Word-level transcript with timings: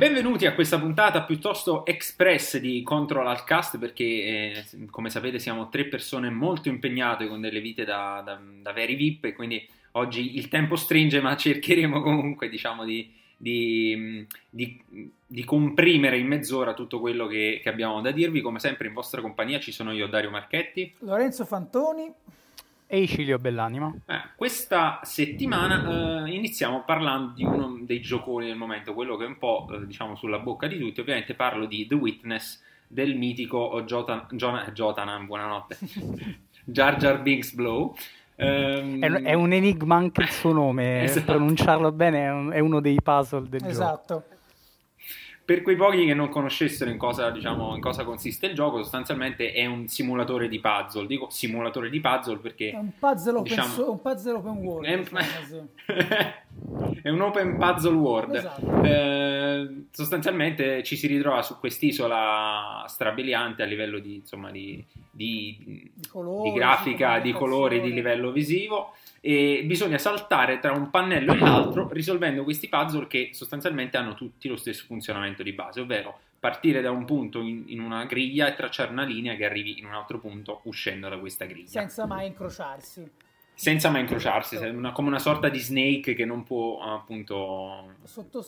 benvenuti 0.00 0.46
a 0.46 0.54
questa 0.54 0.78
puntata 0.78 1.24
piuttosto 1.24 1.84
express 1.84 2.56
di 2.56 2.82
Control 2.82 3.26
Alt 3.26 3.44
Cast 3.44 3.76
perché 3.76 4.04
eh, 4.04 4.64
come 4.88 5.10
sapete 5.10 5.38
siamo 5.38 5.68
tre 5.68 5.84
persone 5.84 6.30
molto 6.30 6.70
impegnate 6.70 7.26
con 7.26 7.42
delle 7.42 7.60
vite 7.60 7.84
da, 7.84 8.22
da, 8.24 8.40
da, 8.62 8.72
veri 8.72 8.94
VIP 8.94 9.26
e 9.26 9.34
quindi 9.34 9.68
oggi 9.92 10.38
il 10.38 10.48
tempo 10.48 10.76
stringe 10.76 11.20
ma 11.20 11.36
cercheremo 11.36 12.00
comunque 12.00 12.48
diciamo 12.48 12.86
di, 12.86 13.12
di, 13.36 14.26
di, 14.48 14.82
di 15.26 15.44
comprimere 15.44 16.16
in 16.16 16.28
mezz'ora 16.28 16.72
tutto 16.72 16.98
quello 16.98 17.26
che, 17.26 17.60
che 17.62 17.68
abbiamo 17.68 18.00
da 18.00 18.10
dirvi. 18.10 18.40
Come 18.40 18.58
sempre 18.58 18.88
in 18.88 18.94
vostra 18.94 19.20
compagnia 19.20 19.60
ci 19.60 19.70
sono 19.70 19.92
io 19.92 20.06
Dario 20.06 20.30
Marchetti, 20.30 20.94
Lorenzo 21.00 21.44
Fantoni 21.44 22.10
e 22.92 23.02
Icilio 23.02 23.38
Bellanima. 23.38 23.94
Eh, 24.04 24.20
questa 24.34 24.98
settimana 25.04 26.24
eh, 26.24 26.30
iniziamo 26.32 26.82
parlando 26.84 27.34
di 27.34 27.44
uno 27.44 27.78
dei 27.82 28.00
gioconi 28.00 28.46
del 28.46 28.56
momento, 28.56 28.94
quello 28.94 29.16
che 29.16 29.26
è 29.26 29.28
un 29.28 29.38
po' 29.38 29.68
eh, 29.70 29.86
diciamo 29.86 30.16
sulla 30.16 30.40
bocca 30.40 30.66
di 30.66 30.76
tutti. 30.76 30.98
Ovviamente 30.98 31.34
parlo 31.34 31.66
di 31.66 31.86
The 31.86 31.94
Witness 31.94 32.60
del 32.88 33.14
mitico 33.14 33.80
Jotan, 33.86 34.26
John, 34.32 34.72
Jotanan, 34.74 35.24
buonanotte, 35.26 35.78
Jar 36.66 36.96
Jar 36.96 37.22
Binks 37.22 37.52
Blow. 37.52 37.94
Um, 38.34 39.00
è, 39.00 39.08
è, 39.22 39.34
un 39.34 39.52
enigma 39.52 39.94
anche 39.94 40.22
il 40.22 40.30
suo 40.30 40.52
nome, 40.52 41.04
esatto. 41.04 41.26
pronunciarlo 41.26 41.92
bene 41.92 42.24
è, 42.24 42.32
un, 42.32 42.50
è, 42.50 42.58
uno 42.58 42.80
dei 42.80 42.98
puzzle 43.00 43.48
del 43.48 43.66
esatto. 43.66 44.14
gioco. 44.14 44.24
Esatto. 44.26 44.39
Per 45.50 45.62
quei 45.62 45.74
pochi 45.74 46.06
che 46.06 46.14
non 46.14 46.28
conoscessero 46.28 46.90
in 46.90 46.96
cosa, 46.96 47.28
diciamo, 47.30 47.74
in 47.74 47.80
cosa, 47.80 48.04
consiste 48.04 48.46
il 48.46 48.54
gioco, 48.54 48.78
sostanzialmente 48.78 49.50
è 49.50 49.66
un 49.66 49.88
simulatore 49.88 50.46
di 50.46 50.60
puzzle. 50.60 51.08
Dico 51.08 51.26
simulatore 51.28 51.90
di 51.90 51.98
puzzle 51.98 52.36
perché... 52.36 52.70
È 52.70 52.76
un 52.76 52.92
puzzle 52.96 53.32
open, 53.32 53.42
diciamo, 53.42 53.72
so, 53.72 53.90
un 53.90 54.00
puzzle 54.00 54.32
open 54.34 54.56
world. 54.58 54.86
È, 54.86 56.42
è, 57.02 57.08
un 57.08 57.20
open 57.20 57.56
puzzle 57.56 57.94
world. 57.94 58.34
Esatto. 58.36 58.82
Eh, 58.84 59.86
sostanzialmente 59.90 60.84
ci 60.84 60.94
si 60.94 61.08
ritrova 61.08 61.42
su 61.42 61.58
quest'isola 61.58 62.84
strabiliante 62.86 63.64
a 63.64 63.66
livello 63.66 63.98
di, 63.98 64.14
insomma, 64.14 64.52
di, 64.52 64.84
di, 65.10 65.90
di, 65.96 66.08
colori, 66.08 66.48
di 66.48 66.56
grafica, 66.56 67.18
di 67.18 67.32
colori, 67.32 67.80
di 67.80 67.92
livello 67.92 68.30
visivo 68.30 68.92
e 69.20 69.62
bisogna 69.66 69.98
saltare 69.98 70.58
tra 70.60 70.72
un 70.72 70.88
pannello 70.88 71.34
e 71.34 71.38
l'altro 71.38 71.88
risolvendo 71.92 72.42
questi 72.42 72.68
puzzle 72.68 73.06
che 73.06 73.30
sostanzialmente 73.32 73.98
hanno 73.98 74.14
tutti 74.14 74.48
lo 74.48 74.56
stesso 74.56 74.84
funzionamento 74.86 75.42
di 75.42 75.52
base, 75.52 75.80
ovvero 75.80 76.20
partire 76.38 76.80
da 76.80 76.90
un 76.90 77.04
punto 77.04 77.40
in, 77.40 77.64
in, 77.66 77.80
una 77.80 78.06
griglia 78.06 78.48
e 78.48 78.54
tracciare 78.54 78.90
una 78.90 79.04
linea 79.04 79.34
che 79.36 79.44
arrivi 79.44 79.78
in 79.78 79.84
un 79.84 79.92
altro 79.92 80.18
punto 80.18 80.60
uscendo 80.64 81.08
da 81.10 81.18
questa 81.18 81.44
griglia. 81.44 81.68
Senza 81.68 82.06
mai 82.06 82.28
incrociarsi. 82.28 83.10
Senza 83.52 83.90
mai 83.90 84.00
incrociarsi, 84.00 84.56
una, 84.56 84.92
come 84.92 85.08
una 85.08 85.18
sorta 85.18 85.50
di 85.50 85.58
snake 85.58 86.14
che 86.14 86.24
non 86.24 86.44
può 86.44 86.80
appunto 86.80 87.94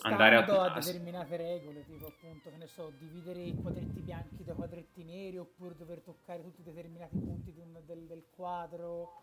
andare 0.01 0.37
a, 0.37 0.43
a 0.43 0.79
determinate 0.79 1.37
regole, 1.37 1.85
tipo 1.85 2.07
appunto, 2.07 2.49
che 2.49 2.57
ne 2.57 2.65
so, 2.65 2.91
dividere 2.97 3.43
i 3.43 3.53
quadretti 3.61 3.99
bianchi 3.99 4.43
da 4.43 4.53
quadretti 4.53 5.03
neri 5.03 5.37
oppure 5.37 5.75
dover 5.77 5.99
toccare 5.99 6.41
tutti 6.41 6.61
i 6.61 6.63
determinati 6.63 7.15
punti 7.19 7.53
del, 7.53 8.05
del 8.07 8.23
quadro 8.35 9.21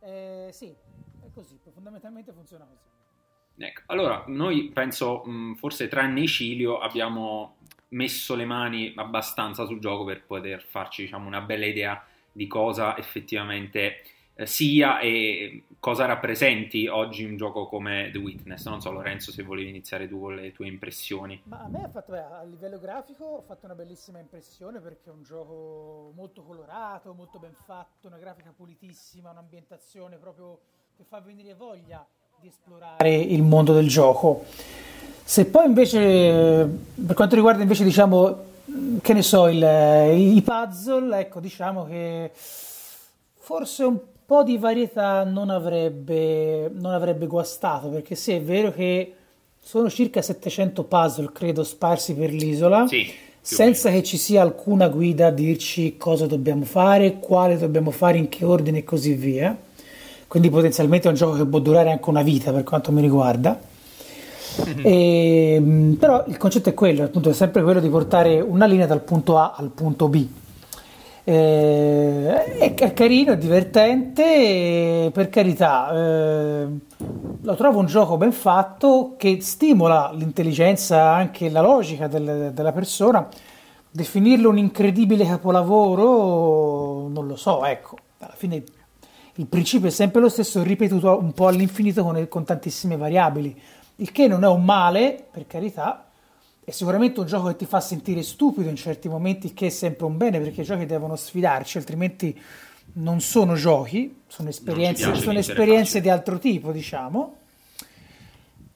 eh, 0.00 0.48
sì, 0.52 0.74
è 1.20 1.30
così, 1.32 1.58
fondamentalmente 1.72 2.32
funziona 2.32 2.64
così. 2.64 2.92
Ecco, 3.56 3.82
allora 3.86 4.24
noi 4.26 4.70
penso, 4.72 5.24
mh, 5.24 5.54
forse 5.54 5.88
tranne 5.88 6.22
Icilio, 6.22 6.78
abbiamo 6.78 7.56
messo 7.88 8.34
le 8.34 8.44
mani 8.44 8.92
abbastanza 8.96 9.64
sul 9.64 9.78
gioco 9.78 10.04
per 10.04 10.24
poter 10.24 10.62
farci 10.62 11.02
diciamo, 11.02 11.26
una 11.26 11.40
bella 11.40 11.66
idea 11.66 12.04
di 12.32 12.46
cosa 12.48 12.96
effettivamente 12.98 14.02
sia 14.42 14.98
e 14.98 15.62
cosa 15.78 16.06
rappresenti 16.06 16.88
oggi 16.88 17.24
un 17.24 17.36
gioco 17.36 17.66
come 17.66 18.10
The 18.12 18.18
Witness. 18.18 18.66
Non 18.66 18.80
so, 18.80 18.90
Lorenzo, 18.90 19.30
se 19.30 19.42
volevi 19.42 19.68
iniziare 19.68 20.08
tu 20.08 20.20
con 20.20 20.34
le 20.34 20.52
tue 20.52 20.66
impressioni. 20.66 21.40
Ma 21.44 21.60
a 21.60 21.68
me 21.68 21.84
ha 21.84 21.88
fatto, 21.88 22.12
beh, 22.12 22.22
a 22.22 22.42
livello 22.42 22.78
grafico, 22.78 23.24
ho 23.24 23.42
fatto 23.42 23.66
una 23.66 23.74
bellissima 23.74 24.18
impressione 24.18 24.80
perché 24.80 25.10
è 25.10 25.12
un 25.12 25.22
gioco 25.22 26.12
molto 26.16 26.42
colorato, 26.42 27.14
molto 27.14 27.38
ben 27.38 27.54
fatto, 27.64 28.08
una 28.08 28.18
grafica 28.18 28.52
pulitissima, 28.56 29.30
un'ambientazione 29.30 30.16
proprio 30.16 30.58
che 30.96 31.04
fa 31.04 31.20
venire 31.20 31.54
voglia 31.54 32.04
di 32.40 32.48
esplorare 32.48 33.14
il 33.14 33.42
mondo 33.42 33.72
del 33.72 33.88
gioco. 33.88 34.44
Se 35.26 35.46
poi 35.46 35.66
invece, 35.66 36.68
per 37.06 37.14
quanto 37.14 37.34
riguarda 37.34 37.62
invece, 37.62 37.84
diciamo, 37.84 38.52
che 39.00 39.12
ne 39.12 39.22
so, 39.22 39.46
il, 39.48 39.62
i 39.62 40.42
puzzle, 40.42 41.18
ecco, 41.18 41.40
diciamo 41.40 41.84
che 41.84 42.30
forse 42.34 43.84
un 43.84 44.00
di 44.42 44.56
varietà 44.56 45.22
non 45.24 45.50
avrebbe, 45.50 46.70
non 46.72 46.92
avrebbe 46.92 47.26
guastato, 47.26 47.88
perché 47.88 48.14
sì, 48.14 48.32
è 48.32 48.42
vero 48.42 48.72
che 48.72 49.12
sono 49.60 49.90
circa 49.90 50.22
700 50.22 50.84
puzzle, 50.84 51.30
credo, 51.32 51.62
sparsi 51.62 52.14
per 52.14 52.32
l'isola, 52.32 52.86
sì, 52.86 53.06
senza 53.40 53.90
che 53.90 54.02
ci 54.02 54.16
sia 54.16 54.42
alcuna 54.42 54.88
guida 54.88 55.26
a 55.26 55.30
dirci 55.30 55.96
cosa 55.98 56.26
dobbiamo 56.26 56.64
fare, 56.64 57.18
quale 57.18 57.58
dobbiamo 57.58 57.90
fare, 57.90 58.18
in 58.18 58.28
che 58.28 58.44
ordine 58.44 58.78
e 58.78 58.84
così 58.84 59.12
via. 59.12 59.56
Quindi 60.26 60.50
potenzialmente 60.50 61.06
è 61.06 61.10
un 61.10 61.16
gioco 61.16 61.36
che 61.36 61.44
può 61.44 61.58
durare 61.58 61.90
anche 61.90 62.08
una 62.08 62.22
vita 62.22 62.50
per 62.52 62.64
quanto 62.64 62.92
mi 62.92 63.00
riguarda. 63.00 63.60
E, 64.84 65.96
però 65.98 66.24
il 66.28 66.36
concetto 66.36 66.68
è 66.68 66.74
quello, 66.74 67.02
appunto, 67.02 67.28
è 67.28 67.32
sempre 67.32 67.62
quello 67.64 67.80
di 67.80 67.88
portare 67.88 68.40
una 68.40 68.66
linea 68.66 68.86
dal 68.86 69.02
punto 69.02 69.36
A 69.36 69.54
al 69.56 69.70
punto 69.70 70.08
B 70.08 70.26
eh, 71.24 72.44
è, 72.58 72.74
è, 72.74 72.92
carino, 72.92 73.32
è 73.32 73.38
divertente, 73.38 75.10
per 75.12 75.30
carità, 75.30 75.90
eh, 75.92 76.66
lo 77.40 77.54
trovo 77.56 77.78
un 77.78 77.86
gioco 77.86 78.18
ben 78.18 78.32
fatto 78.32 79.14
che 79.16 79.38
stimola 79.40 80.12
l'intelligenza, 80.12 81.12
anche 81.12 81.48
la 81.48 81.62
logica 81.62 82.08
del, 82.08 82.52
della 82.52 82.72
persona. 82.72 83.26
Definirlo 83.90 84.50
un 84.50 84.58
incredibile 84.58 85.24
capolavoro, 85.24 87.08
non 87.08 87.26
lo 87.26 87.36
so, 87.36 87.64
ecco, 87.64 87.96
alla 88.18 88.34
fine 88.36 88.62
il 89.36 89.46
principio 89.46 89.88
è 89.88 89.92
sempre 89.92 90.20
lo 90.20 90.28
stesso, 90.28 90.62
ripetuto 90.62 91.18
un 91.18 91.32
po' 91.32 91.46
all'infinito 91.46 92.02
con, 92.02 92.26
con 92.28 92.44
tantissime 92.44 92.96
variabili, 92.96 93.58
il 93.96 94.12
che 94.12 94.26
non 94.26 94.44
è 94.44 94.48
un 94.48 94.64
male, 94.64 95.24
per 95.30 95.46
carità, 95.46 96.03
è 96.64 96.70
sicuramente 96.70 97.20
un 97.20 97.26
gioco 97.26 97.48
che 97.48 97.56
ti 97.56 97.66
fa 97.66 97.80
sentire 97.80 98.22
stupido 98.22 98.70
in 98.70 98.76
certi 98.76 99.08
momenti, 99.08 99.52
che 99.52 99.66
è 99.66 99.70
sempre 99.70 100.06
un 100.06 100.16
bene 100.16 100.40
perché 100.40 100.62
i 100.62 100.64
giochi 100.64 100.86
devono 100.86 101.14
sfidarci, 101.14 101.76
altrimenti 101.76 102.40
non 102.94 103.20
sono 103.20 103.54
giochi, 103.54 104.22
sono 104.26 104.48
esperienze, 104.48 105.14
sono 105.14 105.38
esperienze 105.38 106.00
di 106.00 106.08
altro 106.08 106.38
tipo, 106.38 106.72
diciamo. 106.72 107.36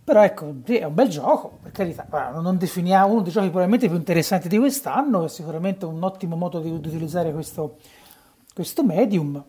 Però 0.05 0.23
ecco, 0.23 0.55
è 0.65 0.85
un 0.85 0.95
bel 0.95 1.09
gioco, 1.09 1.59
per 1.63 1.73
carità. 1.73 2.07
non 2.41 2.59
definiamo 2.59 3.13
uno 3.13 3.23
dei 3.23 3.33
giochi 3.33 3.49
probabilmente 3.49 3.89
più 3.89 3.97
interessanti 3.97 4.49
di 4.49 4.59
quest'anno, 4.59 5.25
è 5.25 5.29
sicuramente 5.29 5.87
un 5.87 6.03
ottimo 6.03 6.37
modo 6.37 6.61
di, 6.61 6.69
di 6.81 6.89
utilizzare 6.89 7.33
questo, 7.33 7.77
questo 8.55 8.85
medium. 8.85 9.43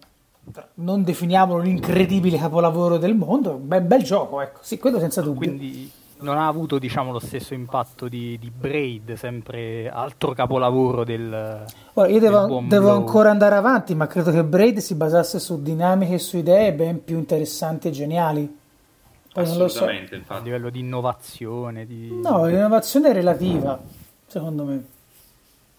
Non 0.75 1.03
definiamolo 1.03 1.61
l'incredibile 1.61 2.37
capolavoro 2.37 2.97
del 2.97 3.15
mondo, 3.15 3.51
è 3.51 3.53
un 3.55 3.67
bel, 3.67 3.83
bel 3.83 4.03
gioco, 4.03 4.41
ecco. 4.41 4.59
Sì, 4.61 4.77
quello 4.77 4.99
senza 4.99 5.21
dubbio. 5.21 5.47
Quindi 5.47 5.91
non 6.21 6.37
ha 6.37 6.47
avuto 6.47 6.79
diciamo, 6.79 7.11
lo 7.11 7.19
stesso 7.19 7.53
impatto 7.53 8.07
di, 8.07 8.37
di, 8.39 8.49
Braid, 8.49 9.13
sempre 9.13 9.89
altro 9.89 10.33
capolavoro 10.33 11.03
del. 11.03 11.65
Ora, 11.93 12.07
io 12.07 12.19
devo, 12.19 12.63
devo 12.65 12.91
ancora 12.91 13.29
andare 13.29 13.55
avanti, 13.55 13.95
ma 13.95 14.07
credo 14.07 14.31
che 14.31 14.43
Braid 14.43 14.79
si 14.79 14.95
basasse 14.95 15.39
su 15.39 15.61
dinamiche 15.61 16.15
e 16.15 16.19
su 16.19 16.37
idee 16.37 16.73
ben 16.73 17.03
più 17.03 17.17
interessanti 17.17 17.87
e 17.87 17.91
geniali. 17.91 18.57
Poi 19.31 19.57
lo 19.57 19.67
so. 19.67 19.85
A 19.85 20.39
livello 20.39 20.69
di 20.69 20.79
innovazione. 20.79 21.85
Di... 21.85 22.19
No, 22.21 22.45
l'innovazione 22.45 23.09
è 23.09 23.13
relativa, 23.13 23.79
secondo 24.27 24.63
me. 24.63 24.83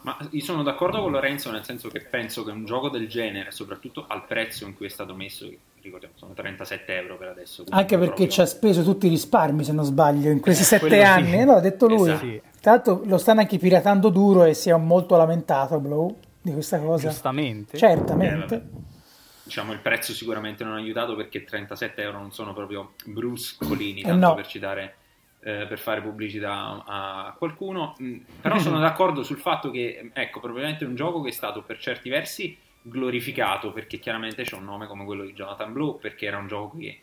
Ma 0.02 0.16
io 0.30 0.42
sono 0.42 0.62
d'accordo 0.62 1.02
con 1.02 1.10
Lorenzo 1.12 1.50
nel 1.50 1.64
senso 1.64 1.88
che 1.88 2.00
penso 2.00 2.42
che 2.42 2.52
un 2.52 2.64
gioco 2.64 2.88
del 2.88 3.06
genere, 3.06 3.50
soprattutto 3.50 4.06
al 4.08 4.24
prezzo 4.24 4.64
in 4.64 4.74
cui 4.74 4.86
è 4.86 4.88
stato 4.88 5.14
messo, 5.14 5.46
ricordiamo, 5.82 6.14
sono 6.16 6.32
37 6.32 6.96
euro 6.96 7.16
per 7.16 7.28
adesso. 7.28 7.64
Anche 7.70 7.96
perché 7.96 8.06
proprio... 8.06 8.28
ci 8.28 8.40
ha 8.40 8.46
speso 8.46 8.82
tutti 8.82 9.06
i 9.06 9.10
risparmi, 9.10 9.64
se 9.64 9.72
non 9.72 9.84
sbaglio, 9.84 10.30
in 10.30 10.40
questi 10.40 10.64
sette 10.64 11.02
anni. 11.02 11.38
Sì. 11.38 11.44
No, 11.44 11.56
ha 11.56 11.60
detto 11.60 11.86
lui. 11.86 12.10
Esatto. 12.10 12.40
Tra 12.60 12.70
l'altro 12.72 13.02
lo 13.04 13.18
stanno 13.18 13.40
anche 13.40 13.58
piratando 13.58 14.08
duro 14.08 14.44
e 14.44 14.54
si 14.54 14.70
è 14.70 14.76
molto 14.76 15.16
lamentato 15.16 15.78
Blow 15.80 16.16
di 16.40 16.52
questa 16.52 16.78
cosa. 16.78 17.08
Giustamente. 17.08 17.76
Certamente. 17.76 18.54
Eh, 18.54 18.62
diciamo 19.44 19.72
il 19.72 19.80
prezzo 19.80 20.12
sicuramente 20.12 20.62
non 20.62 20.74
ha 20.74 20.76
aiutato 20.76 21.16
perché 21.16 21.44
37 21.44 22.02
euro 22.02 22.18
non 22.18 22.32
sono 22.32 22.52
proprio 22.52 22.92
bruscolini, 23.04 24.00
eh, 24.00 24.04
tanto 24.04 24.26
eh 24.26 24.28
no. 24.28 24.34
per 24.34 24.46
citare 24.46 24.94
eh, 25.42 25.66
per 25.66 25.78
fare 25.78 26.02
pubblicità 26.02 26.84
a 26.86 27.34
qualcuno, 27.36 27.96
mm, 28.00 28.18
però 28.40 28.58
sono 28.60 28.78
d'accordo 28.78 29.22
sul 29.22 29.38
fatto 29.38 29.70
che, 29.70 30.10
ecco, 30.12 30.40
probabilmente 30.40 30.84
è 30.84 30.88
un 30.88 30.94
gioco 30.94 31.22
che 31.22 31.30
è 31.30 31.32
stato 31.32 31.62
per 31.62 31.78
certi 31.78 32.08
versi 32.10 32.56
glorificato 32.82 33.72
perché 33.72 33.98
chiaramente 33.98 34.42
c'è 34.42 34.56
un 34.56 34.64
nome 34.64 34.86
come 34.86 35.04
quello 35.04 35.24
di 35.24 35.32
Jonathan 35.32 35.72
Blue, 35.72 35.98
perché 35.98 36.26
era 36.26 36.38
un 36.38 36.46
gioco 36.46 36.78
che 36.78 37.00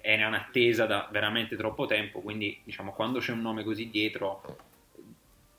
era 0.00 0.26
in 0.26 0.34
attesa 0.34 0.86
da 0.86 1.08
veramente 1.10 1.56
troppo 1.56 1.86
tempo, 1.86 2.20
quindi 2.20 2.60
diciamo 2.64 2.92
quando 2.92 3.18
c'è 3.18 3.32
un 3.32 3.40
nome 3.40 3.64
così 3.64 3.90
dietro 3.90 4.56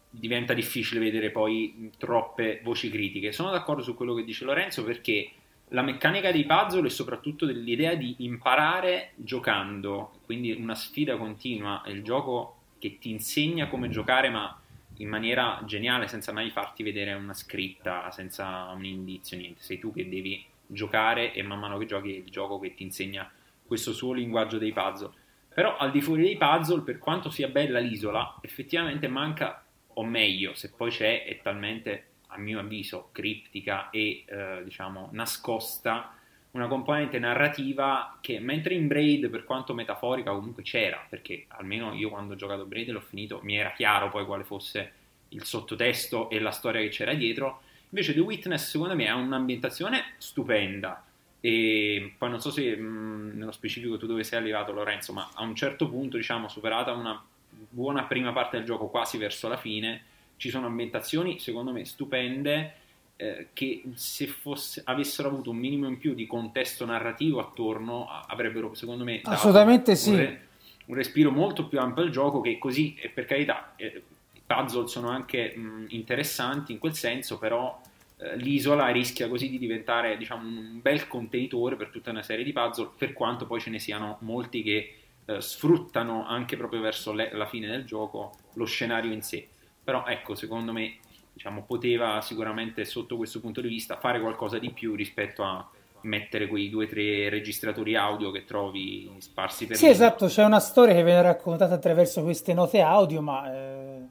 diventa 0.09 0.53
difficile 0.53 0.99
vedere 0.99 1.29
poi 1.29 1.91
troppe 1.97 2.61
voci 2.63 2.89
critiche. 2.89 3.31
Sono 3.31 3.51
d'accordo 3.51 3.83
su 3.83 3.95
quello 3.95 4.13
che 4.15 4.23
dice 4.23 4.45
Lorenzo 4.45 4.83
perché 4.83 5.31
la 5.69 5.83
meccanica 5.83 6.31
dei 6.31 6.45
puzzle 6.45 6.87
e 6.87 6.89
soprattutto 6.89 7.45
dell'idea 7.45 7.93
di 7.93 8.15
imparare 8.19 9.11
giocando, 9.15 10.13
quindi 10.25 10.51
una 10.51 10.73
sfida 10.73 11.15
continua, 11.15 11.83
il 11.87 12.01
gioco 12.01 12.55
che 12.79 12.97
ti 12.97 13.11
insegna 13.11 13.67
come 13.67 13.89
giocare, 13.89 14.29
ma 14.29 14.59
in 14.99 15.09
maniera 15.09 15.61
geniale, 15.65 16.07
senza 16.07 16.31
mai 16.31 16.49
farti 16.49 16.83
vedere 16.83 17.13
una 17.13 17.33
scritta, 17.33 18.09
senza 18.11 18.71
un 18.75 18.85
indizio, 18.85 19.37
niente. 19.37 19.61
Sei 19.61 19.79
tu 19.79 19.93
che 19.93 20.07
devi 20.07 20.45
giocare 20.65 21.33
e 21.33 21.41
man 21.41 21.59
mano 21.59 21.77
che 21.77 21.85
giochi 21.85 22.13
è 22.13 22.17
il 22.17 22.29
gioco 22.29 22.59
che 22.59 22.73
ti 22.73 22.83
insegna 22.83 23.29
questo 23.65 23.93
suo 23.93 24.13
linguaggio 24.13 24.57
dei 24.57 24.73
puzzle. 24.73 25.11
Però 25.53 25.77
al 25.77 25.91
di 25.91 26.01
fuori 26.01 26.23
dei 26.23 26.37
puzzle, 26.37 26.81
per 26.81 26.97
quanto 26.97 27.29
sia 27.29 27.47
bella 27.47 27.79
l'isola, 27.79 28.37
effettivamente 28.41 29.07
manca, 29.07 29.63
o 29.93 30.03
meglio, 30.03 30.53
se 30.53 30.71
poi 30.71 30.91
c'è, 30.91 31.25
è 31.25 31.39
talmente, 31.41 32.05
a 32.27 32.37
mio 32.37 32.59
avviso, 32.59 33.09
criptica 33.11 33.89
e 33.89 34.23
eh, 34.27 34.61
diciamo 34.63 35.09
nascosta 35.13 36.13
una 36.51 36.67
componente 36.67 37.19
narrativa 37.19 38.17
che 38.21 38.39
mentre 38.39 38.73
in 38.73 38.87
Braid, 38.87 39.29
per 39.29 39.43
quanto 39.43 39.73
metaforica, 39.73 40.31
comunque 40.31 40.63
c'era, 40.63 41.05
perché 41.07 41.45
almeno 41.49 41.93
io 41.93 42.09
quando 42.09 42.33
ho 42.33 42.35
giocato 42.35 42.65
Braid 42.65 42.89
l'ho 42.89 43.01
finito, 43.01 43.39
mi 43.43 43.55
era 43.57 43.71
chiaro 43.71 44.09
poi 44.09 44.25
quale 44.25 44.43
fosse 44.43 44.93
il 45.29 45.43
sottotesto 45.43 46.29
e 46.29 46.39
la 46.39 46.51
storia 46.51 46.81
che 46.81 46.89
c'era 46.89 47.13
dietro. 47.13 47.61
Invece 47.89 48.13
The 48.13 48.19
Witness, 48.19 48.69
secondo 48.69 48.95
me, 48.95 49.07
ha 49.07 49.15
un'ambientazione 49.15 50.13
stupenda. 50.17 51.03
E 51.41 52.13
poi 52.17 52.29
non 52.29 52.41
so 52.41 52.51
se 52.51 52.75
mh, 52.75 53.37
nello 53.37 53.51
specifico 53.51 53.97
tu 53.97 54.07
dove 54.07 54.23
sei 54.23 54.39
arrivato, 54.39 54.71
Lorenzo, 54.71 55.13
ma 55.13 55.29
a 55.33 55.43
un 55.43 55.55
certo 55.55 55.87
punto, 55.87 56.17
diciamo, 56.17 56.47
superata 56.47 56.91
una 56.93 57.21
buona 57.49 58.03
prima 58.03 58.31
parte 58.33 58.57
del 58.57 58.65
gioco, 58.65 58.87
quasi 58.87 59.17
verso 59.17 59.47
la 59.47 59.57
fine, 59.57 60.03
ci 60.37 60.49
sono 60.49 60.65
ambientazioni, 60.65 61.39
secondo 61.39 61.71
me, 61.71 61.85
stupende 61.85 62.73
eh, 63.21 63.47
che 63.51 63.83
se 63.95 64.27
fosse, 64.27 64.81
avessero 64.85 65.27
avuto 65.27 65.49
un 65.49 65.57
minimo 65.57 65.87
in 65.87 65.97
più 65.97 66.13
di 66.13 66.25
contesto 66.25 66.85
narrativo 66.85 67.41
attorno 67.41 68.07
avrebbero 68.07 68.73
secondo 68.73 69.03
me 69.03 69.19
assolutamente 69.25 69.97
sì. 69.97 70.11
un, 70.11 70.15
re, 70.15 70.47
un, 70.85 70.95
respiro 70.95 71.29
molto 71.29 71.67
più 71.67 71.79
ampio 71.79 72.03
al 72.03 72.11
gioco 72.11 72.39
che 72.39 72.57
così 72.57 72.95
e 72.95 73.09
per 73.09 73.25
carità 73.25 73.73
eh, 73.75 74.03
i 74.31 74.41
puzzle 74.45 74.87
sono 74.87 75.09
anche 75.09 75.53
mh, 75.53 75.87
interessanti 75.89 76.71
in 76.71 76.79
quel 76.79 76.93
senso 76.93 77.37
però 77.37 77.81
eh, 78.15 78.37
l'isola 78.37 78.87
rischia 78.87 79.27
così 79.27 79.49
di 79.49 79.59
diventare 79.59 80.15
diciamo 80.15 80.47
un 80.47 80.79
bel 80.81 81.05
contenitore 81.09 81.75
per 81.75 81.89
tutta 81.89 82.11
una 82.11 82.23
serie 82.23 82.45
di 82.45 82.53
puzzle 82.53 82.91
per 82.97 83.11
quanto 83.11 83.45
poi 83.45 83.59
ce 83.59 83.69
ne 83.69 83.79
siano 83.79 84.17
molti 84.21 84.63
che 84.63 84.93
eh, 85.25 85.41
sfruttano 85.41 86.25
anche 86.25 86.55
proprio 86.55 86.79
verso 86.79 87.11
le, 87.11 87.31
la 87.33 87.45
fine 87.45 87.67
del 87.67 87.83
gioco 87.83 88.37
lo 88.53 88.65
scenario 88.65 89.11
in 89.11 89.21
sé. 89.21 89.47
Però 89.83 90.05
ecco 90.05 90.35
secondo 90.35 90.71
me 90.71 90.97
diciamo, 91.39 91.63
poteva 91.63 92.19
sicuramente 92.19 92.83
sotto 92.83 93.15
questo 93.15 93.39
punto 93.39 93.61
di 93.61 93.69
vista 93.69 93.95
fare 93.95 94.19
qualcosa 94.19 94.59
di 94.59 94.71
più 94.71 94.93
rispetto 94.93 95.41
a 95.43 95.65
mettere 96.01 96.47
quei 96.47 96.69
due 96.69 96.83
o 96.83 96.87
tre 96.89 97.29
registratori 97.29 97.95
audio 97.95 98.29
che 98.29 98.43
trovi 98.43 99.09
sparsi 99.19 99.65
per 99.65 99.77
Sì, 99.77 99.85
lì. 99.85 99.91
esatto, 99.91 100.25
c'è 100.27 100.43
una 100.43 100.59
storia 100.59 100.93
che 100.93 101.03
viene 101.03 101.21
raccontata 101.21 101.75
attraverso 101.75 102.23
queste 102.23 102.53
note 102.53 102.81
audio, 102.81 103.21
ma 103.21 103.53
eh, 103.53 104.01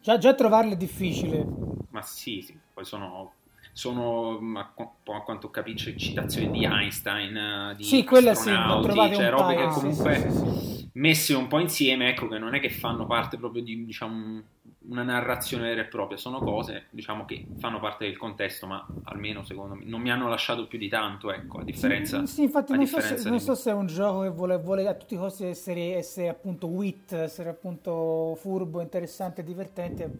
già, 0.00 0.16
già 0.16 0.34
trovarle 0.34 0.72
è 0.72 0.76
difficile. 0.78 1.46
Ma 1.90 2.00
sì, 2.00 2.40
sì, 2.40 2.58
poi 2.72 2.86
sono 2.86 3.34
sono 3.74 4.38
a, 4.58 4.72
a 5.12 5.20
quanto 5.20 5.50
capisco 5.50 5.94
citazioni 5.96 6.50
di 6.50 6.64
Einstein 6.64 7.74
di 7.76 7.84
sì, 7.84 8.04
quelle 8.04 8.34
sì, 8.34 8.48
cioè 8.50 9.28
robe 9.28 9.54
che 9.54 9.66
comunque 9.66 10.14
sì, 10.18 10.30
sì, 10.30 10.88
messe 10.92 11.34
un 11.34 11.46
po' 11.46 11.58
insieme 11.58 12.08
ecco 12.08 12.26
che 12.28 12.38
non 12.38 12.54
è 12.54 12.60
che 12.60 12.70
fanno 12.70 13.06
parte 13.06 13.36
proprio 13.36 13.62
di 13.62 13.84
diciamo 13.84 14.42
una 14.88 15.02
narrazione 15.02 15.68
vera 15.68 15.82
e 15.82 15.86
propria, 15.86 16.16
sono 16.16 16.38
cose 16.38 16.86
diciamo, 16.90 17.24
che 17.24 17.46
fanno 17.58 17.80
parte 17.80 18.06
del 18.06 18.16
contesto, 18.16 18.66
ma 18.66 18.86
almeno 19.04 19.44
secondo 19.44 19.74
me 19.74 19.84
non 19.84 20.00
mi 20.00 20.10
hanno 20.10 20.28
lasciato 20.28 20.66
più 20.66 20.78
di 20.78 20.88
tanto, 20.88 21.32
ecco, 21.32 21.58
a 21.58 21.64
differenza 21.64 22.24
Sì, 22.26 22.34
sì 22.34 22.42
infatti 22.44 22.72
non 22.72 22.86
so, 22.86 23.00
se, 23.00 23.28
non, 23.28 23.40
so 23.40 23.54
se, 23.54 23.70
è 23.70 23.74
un 23.74 23.86
gioco 23.86 24.22
che 24.22 24.28
vuole, 24.28 24.58
vuole 24.58 24.86
a 24.86 24.94
tutti 24.94 25.14
i 25.14 25.18
costi 25.18 25.44
essere, 25.44 25.96
essere, 25.96 26.28
appunto 26.28 26.66
wit, 26.66 27.12
essere 27.12 27.48
appunto 27.48 28.36
furbo, 28.40 28.80
interessante, 28.80 29.42
divertente, 29.42 30.10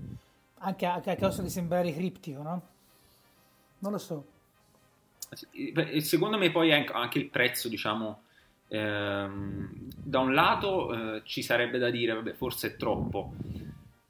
anche 0.58 0.86
a, 0.86 1.00
a 1.04 1.14
causa 1.16 1.42
di 1.42 1.50
sembrare 1.50 1.92
criptico, 1.92 2.42
no? 2.42 2.62
Non 3.78 3.92
lo 3.92 3.98
so. 3.98 4.26
Secondo 6.00 6.38
me 6.38 6.50
poi 6.50 6.72
anche 6.72 7.18
il 7.18 7.28
prezzo, 7.28 7.68
diciamo, 7.68 8.22
ehm, 8.68 9.68
da 9.96 10.20
un 10.20 10.34
lato 10.34 11.16
eh, 11.16 11.22
ci 11.24 11.42
sarebbe 11.42 11.78
da 11.78 11.90
dire, 11.90 12.14
vabbè, 12.14 12.32
forse 12.32 12.68
è 12.68 12.76
troppo, 12.76 13.34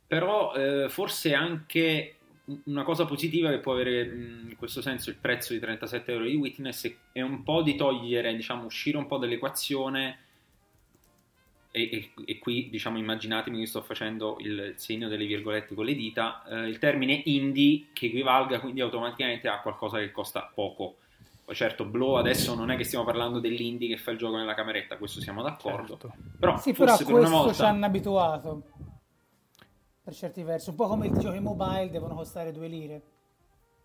però 0.06 0.54
eh, 0.54 0.88
forse 0.88 1.34
anche 1.34 2.16
una 2.64 2.84
cosa 2.84 3.04
positiva 3.04 3.50
che 3.50 3.58
può 3.58 3.72
avere 3.72 4.02
in 4.02 4.54
questo 4.56 4.80
senso 4.80 5.10
il 5.10 5.16
prezzo 5.16 5.52
di 5.52 5.58
37 5.58 6.12
euro 6.12 6.24
di 6.24 6.36
Witness 6.36 6.94
è 7.10 7.20
un 7.20 7.42
po' 7.42 7.62
di 7.62 7.74
togliere, 7.74 8.34
diciamo, 8.34 8.64
uscire 8.64 8.96
un 8.96 9.06
po' 9.06 9.18
dall'equazione 9.18 10.18
e, 11.72 11.90
e, 11.90 12.10
e 12.24 12.38
qui 12.38 12.70
diciamo 12.70 12.98
immaginatemi 12.98 13.58
che 13.58 13.66
sto 13.66 13.82
facendo 13.82 14.36
il 14.40 14.74
segno 14.76 15.08
delle 15.08 15.26
virgolette 15.26 15.74
con 15.74 15.84
le 15.84 15.94
dita, 15.94 16.44
eh, 16.48 16.68
il 16.68 16.78
termine 16.78 17.20
indie 17.24 17.86
che 17.92 18.06
equivalga 18.06 18.60
quindi 18.60 18.80
automaticamente 18.80 19.48
a 19.48 19.60
qualcosa 19.60 19.98
che 19.98 20.12
costa 20.12 20.48
poco. 20.54 20.98
Poi 21.44 21.54
certo, 21.54 21.84
Blow 21.84 22.14
adesso 22.14 22.54
non 22.54 22.70
è 22.70 22.76
che 22.76 22.84
stiamo 22.84 23.04
parlando 23.04 23.40
dell'indie 23.40 23.88
che 23.88 23.98
fa 23.98 24.12
il 24.12 24.18
gioco 24.18 24.36
nella 24.36 24.54
cameretta, 24.54 24.96
questo 24.96 25.20
siamo 25.20 25.42
d'accordo. 25.42 25.98
Certo. 25.98 26.14
Però 26.38 26.58
sì, 26.58 26.72
però 26.72 26.92
a 26.92 26.96
questo 26.96 27.28
volta... 27.28 27.52
ci 27.52 27.62
hanno 27.62 27.86
abituato 27.86 28.62
per 30.06 30.14
certi 30.14 30.44
versi, 30.44 30.70
un 30.70 30.76
po' 30.76 30.86
come 30.86 31.08
i 31.08 31.18
giochi 31.18 31.40
mobile 31.40 31.90
devono 31.90 32.14
costare 32.14 32.52
due 32.52 32.68
lire. 32.68 33.02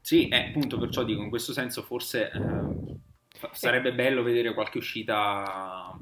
Sì, 0.01 0.27
eh, 0.27 0.49
appunto, 0.49 0.77
perciò 0.77 1.01
dico, 1.01 1.23
in 1.23 1.29
questo 1.29 1.51
senso 1.51 1.81
forse 1.81 2.29
eh, 2.31 3.49
sarebbe 3.53 3.91
bello 3.91 4.21
vedere 4.21 4.53
qualche 4.53 4.77
uscita 4.77 5.99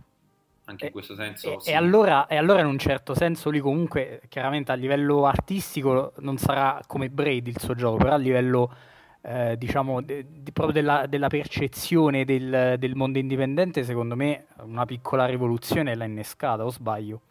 anche 0.66 0.86
in 0.88 0.92
questo 0.92 1.16
senso. 1.16 1.56
E, 1.56 1.62
sì. 1.62 1.70
e, 1.70 1.74
allora, 1.74 2.28
e, 2.28 2.36
allora, 2.36 2.60
in 2.60 2.66
un 2.66 2.78
certo 2.78 3.14
senso 3.16 3.50
lì 3.50 3.62
comunque, 3.62 4.24
chiaramente 4.28 4.74
a 4.74 4.76
livello 4.76 5.26
artistico 5.26 6.12
non 6.18 6.38
sarà 6.38 6.82
come 6.86 7.10
Braid 7.10 7.48
il 7.48 7.58
suo 7.58 7.74
gioco, 7.74 7.96
però 7.96 8.12
a 8.12 8.18
livello 8.18 8.74
eh, 9.22 9.56
diciamo 9.58 10.02
de, 10.02 10.26
de, 10.30 10.52
proprio 10.52 10.74
della, 10.74 11.06
della 11.08 11.30
percezione 11.30 12.26
del, 12.26 12.76
del, 12.78 12.94
mondo 12.94 13.20
indipendente, 13.20 13.86
secondo 13.86 14.18
me 14.18 14.48
una 14.64 14.86
piccola 14.86 15.26
rivoluzione 15.26 15.96
l'ha 15.96 16.04
innescata, 16.04 16.66
o 16.66 16.72
sbaglio? 16.72 17.22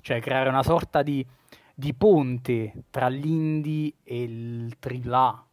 Cioè 0.00 0.20
creare 0.20 0.48
una 0.48 0.62
sorta 0.62 1.02
di 1.02 1.26
di 1.78 1.92
ponte 1.92 2.84
tra 2.88 3.08
l'indie 3.08 3.92
e 4.02 4.22
il 4.22 4.76
AAA. 4.80 5.46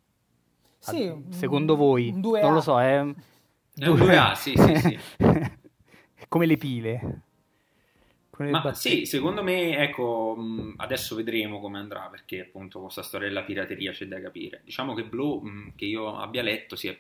Sì, 0.80 1.14
secondo 1.30 1.76
voi? 1.76 2.14
Non 2.14 2.54
lo 2.54 2.62
so, 2.62 2.80
è... 2.80 3.00
Un 3.00 3.14
2A, 3.76 4.34
sì, 4.34 4.54
sì, 4.56 4.76
sì. 4.76 5.00
Come 6.30 6.46
le 6.46 6.58
pile. 6.58 7.22
Come 8.30 8.52
Ma 8.52 8.74
sì, 8.74 9.06
secondo 9.06 9.44
me, 9.44 9.78
ecco, 9.78 10.38
adesso 10.78 11.16
vedremo 11.16 11.60
come 11.60 11.78
andrà, 11.78 12.08
perché 12.10 12.42
appunto 12.42 12.80
questa 12.80 13.04
storia 13.04 13.28
della 13.28 13.44
pirateria 13.44 13.92
c'è 13.92 14.08
da 14.08 14.20
capire. 14.22 14.62
Diciamo 14.64 14.94
che 14.94 15.04
Blue, 15.04 15.74
che 15.76 15.86
io 15.86 16.18
abbia 16.18 16.42
letto, 16.42 16.76
si 16.76 16.88
è 16.88 17.00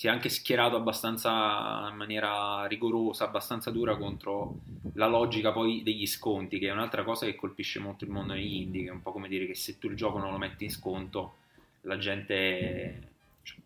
si 0.00 0.06
è 0.06 0.10
anche 0.10 0.30
schierato 0.30 0.76
abbastanza 0.76 1.86
in 1.90 1.96
maniera 1.96 2.64
rigorosa, 2.64 3.26
abbastanza 3.26 3.70
dura 3.70 3.98
contro 3.98 4.60
la 4.94 5.06
logica 5.06 5.52
poi 5.52 5.82
degli 5.82 6.06
sconti, 6.06 6.58
che 6.58 6.68
è 6.68 6.72
un'altra 6.72 7.04
cosa 7.04 7.26
che 7.26 7.34
colpisce 7.34 7.80
molto 7.80 8.04
il 8.04 8.10
mondo 8.10 8.32
degli 8.32 8.62
indie, 8.62 8.84
che 8.84 8.88
è 8.88 8.92
un 8.92 9.02
po' 9.02 9.12
come 9.12 9.28
dire 9.28 9.44
che 9.44 9.54
se 9.54 9.78
tu 9.78 9.88
il 9.88 9.96
gioco 9.96 10.16
non 10.16 10.32
lo 10.32 10.38
metti 10.38 10.64
in 10.64 10.70
sconto, 10.70 11.34
la 11.82 11.98
gente 11.98 13.08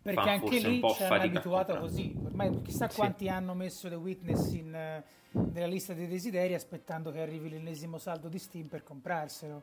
perché 0.02 0.20
fa 0.20 0.28
anche 0.32 0.58
lì 0.58 0.80
ci 0.80 1.02
hanno 1.04 1.22
abituato 1.22 1.76
così. 1.76 2.12
Ormai 2.24 2.62
chissà 2.62 2.88
quanti 2.88 3.26
sì. 3.26 3.30
hanno 3.30 3.54
messo 3.54 3.88
The 3.88 3.94
Witness 3.94 4.54
in, 4.54 5.02
nella 5.30 5.66
lista 5.68 5.94
dei 5.94 6.08
desideri 6.08 6.54
aspettando 6.54 7.12
che 7.12 7.20
arrivi 7.20 7.48
l'ennesimo 7.48 7.96
saldo 7.96 8.26
di 8.26 8.40
Steam 8.40 8.66
per 8.66 8.82
comprarselo. 8.82 9.62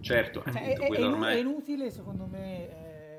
Certo 0.00 0.42
cioè, 0.42 0.76
è, 0.76 0.76
è, 0.76 1.02
ormai... 1.02 1.36
è, 1.36 1.40
inutile 1.40 1.90
secondo 1.90 2.26
me 2.26 2.68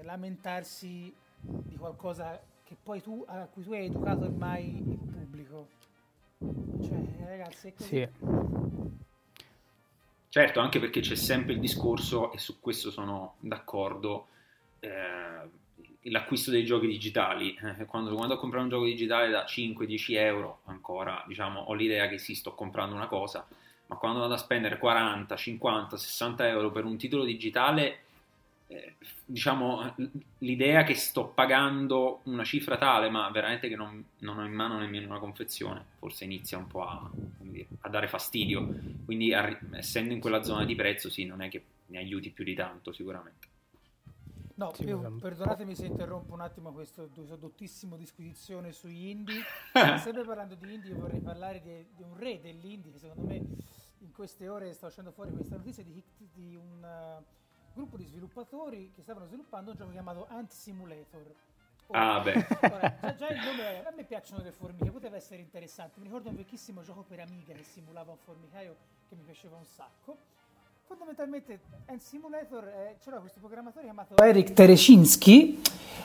eh, 0.02 0.04
lamentarsi 0.04 1.12
di 1.40 1.76
qualcosa 1.76 2.40
che 2.72 2.78
poi 2.82 3.02
tu, 3.02 3.22
a 3.28 3.50
cui 3.52 3.64
tu 3.64 3.74
hai 3.74 3.88
educato 3.88 4.24
ormai 4.24 4.78
il 4.78 4.98
pubblico. 4.98 5.68
Cioè, 6.40 7.28
ragazzi, 7.28 7.68
è 7.68 7.74
così. 7.74 7.88
Sì. 7.90 8.10
Certo, 10.30 10.60
anche 10.62 10.80
perché 10.80 11.02
c'è 11.02 11.16
sempre 11.16 11.52
il 11.52 11.60
discorso, 11.60 12.32
e 12.32 12.38
su 12.38 12.62
questo 12.62 12.90
sono 12.90 13.36
d'accordo, 13.42 14.28
eh, 14.80 15.50
l'acquisto 16.04 16.50
dei 16.50 16.64
giochi 16.64 16.88
digitali. 16.88 17.60
Eh, 17.62 17.84
quando, 17.84 18.16
quando 18.16 18.38
compro 18.38 18.62
un 18.62 18.70
gioco 18.70 18.86
digitale 18.86 19.30
da 19.30 19.44
5-10 19.44 20.16
euro, 20.16 20.62
ancora 20.64 21.26
diciamo, 21.28 21.60
ho 21.60 21.74
l'idea 21.74 22.08
che 22.08 22.20
sì, 22.20 22.36
sto 22.36 22.56
comprando 22.56 22.96
una 22.96 23.08
cosa, 23.08 23.46
ma 23.88 23.98
quando 23.98 24.22
vado 24.22 24.36
a 24.36 24.38
spendere 24.38 24.78
40, 24.78 25.36
50, 25.36 25.98
60 25.98 26.48
euro 26.48 26.72
per 26.72 26.86
un 26.86 26.96
titolo 26.96 27.26
digitale 27.26 28.04
eh, 28.72 28.96
diciamo, 29.26 29.96
l'idea 30.40 30.84
che 30.84 30.94
sto 30.96 31.28
pagando 31.28 32.22
una 32.24 32.46
cifra 32.46 32.78
tale, 32.78 33.10
ma 33.10 33.30
veramente 33.30 33.68
che 33.68 33.76
non, 33.76 34.02
non 34.20 34.40
ho 34.40 34.46
in 34.46 34.54
mano 34.54 34.80
nemmeno 34.80 35.08
una 35.08 35.20
confezione, 35.20 35.84
forse 36.00 36.24
inizia 36.24 36.58
un 36.58 36.68
po' 36.68 36.88
a, 36.88 37.12
dire, 37.40 37.68
a 37.82 37.90
dare 37.90 38.08
fastidio. 38.08 38.66
Quindi, 39.04 39.34
a, 39.34 39.60
essendo 39.74 40.14
in 40.14 40.22
quella 40.22 40.42
zona 40.42 40.64
di 40.64 40.76
prezzo, 40.76 41.10
sì, 41.10 41.26
non 41.26 41.42
è 41.42 41.50
che 41.50 41.64
mi 41.88 41.98
aiuti 41.98 42.30
più 42.30 42.46
di 42.46 42.54
tanto, 42.54 42.94
sicuramente. 42.94 43.50
No, 44.56 44.72
io, 44.80 45.18
perdonatemi 45.20 45.76
se 45.76 45.88
interrompo 45.88 46.34
un 46.34 46.42
attimo 46.42 46.72
questa 46.72 47.06
dottissima 47.06 47.98
disquisizione 47.98 48.72
sugli 48.72 49.08
indie. 49.08 49.42
Sempre 50.00 50.24
parlando 50.24 50.56
di 50.56 50.74
indie, 50.74 50.94
vorrei 50.94 51.20
parlare 51.20 51.62
di, 51.62 51.88
di 51.94 52.04
un 52.04 52.16
re 52.16 52.40
dell'indie 52.40 52.92
che 52.92 53.00
secondo 53.00 53.28
me 53.28 53.36
in 53.98 54.12
queste 54.14 54.48
ore 54.48 54.72
sta 54.74 54.88
uscendo 54.88 55.12
fuori 55.12 55.32
questa 55.32 55.56
notizia 55.58 55.84
di, 55.84 56.02
di 56.32 56.56
un 56.56 56.84
uh, 56.84 57.24
gruppo 57.74 57.98
di 57.98 58.06
sviluppatori 58.06 58.92
che 58.96 59.02
stavano 59.02 59.26
sviluppando 59.26 59.72
un 59.72 59.78
gioco 59.78 59.92
chiamato 59.92 60.28
Ant 60.30 60.52
Simulator. 60.52 61.24
Ora, 61.88 62.16
ah, 62.16 62.20
beh. 62.22 62.34
Ora, 62.72 62.98
già, 63.02 63.16
già, 63.16 63.28
il 63.30 63.40
nome, 63.44 63.86
a 63.86 63.94
me 63.96 64.04
piacciono 64.04 64.44
le 64.44 64.52
formiche, 64.52 64.90
poteva 64.92 65.16
essere 65.18 65.42
interessante. 65.42 66.00
Mi 66.00 66.06
ricordo 66.06 66.30
un 66.30 66.36
vecchissimo 66.36 66.84
gioco 66.84 67.04
per 67.08 67.20
Amiga 67.20 67.54
che 67.54 67.64
simulava 67.64 68.12
un 68.12 68.18
formicaio 68.24 68.76
che 69.10 69.16
mi 69.16 69.24
piaceva 69.24 69.58
un 69.58 69.66
sacco. 69.66 70.16
Fondamentalmente, 70.88 71.60
Ant 71.86 72.02
Simulator 72.02 72.66
eh, 72.68 72.98
c'era 73.02 73.18
questo 73.20 73.40
programmatore 73.40 73.86
chiamato 73.86 74.18
Eric 74.18 74.52
Terecinski 74.52 75.62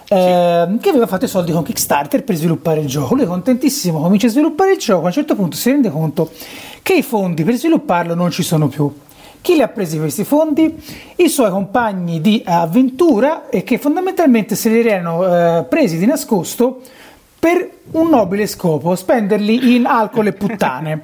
eh, 0.08 0.78
che 0.80 0.88
aveva 0.88 1.08
fatto 1.08 1.24
i 1.24 1.28
soldi 1.28 1.50
con 1.50 1.64
Kickstarter 1.64 2.22
per 2.22 2.36
sviluppare 2.36 2.80
il 2.80 2.86
gioco. 2.86 3.16
Lui 3.16 3.24
è 3.24 3.26
contentissimo, 3.26 4.00
comincia 4.00 4.28
a 4.28 4.30
sviluppare 4.30 4.72
il 4.72 4.78
gioco. 4.78 5.02
A 5.02 5.06
un 5.06 5.12
certo 5.12 5.34
punto 5.34 5.56
si 5.56 5.70
rende 5.70 5.90
conto 5.90 6.30
che 6.82 6.94
i 6.94 7.02
fondi 7.02 7.42
per 7.42 7.54
svilupparlo 7.54 8.14
non 8.14 8.30
ci 8.30 8.44
sono 8.44 8.68
più. 8.68 8.92
Chi 9.46 9.54
li 9.54 9.62
ha 9.62 9.68
presi 9.68 9.96
questi 9.96 10.24
fondi? 10.24 10.74
I 11.14 11.28
suoi 11.28 11.50
compagni 11.50 12.20
di 12.20 12.42
avventura 12.44 13.48
e 13.48 13.62
che 13.62 13.78
fondamentalmente 13.78 14.56
se 14.56 14.70
li 14.70 14.80
erano 14.80 15.24
eh, 15.24 15.62
presi 15.68 15.98
di 15.98 16.04
nascosto 16.04 16.80
per 17.38 17.70
un 17.92 18.08
nobile 18.08 18.48
scopo, 18.48 18.96
spenderli 18.96 19.76
in 19.76 19.86
alcol 19.86 20.26
e 20.26 20.32
puttane. 20.32 21.02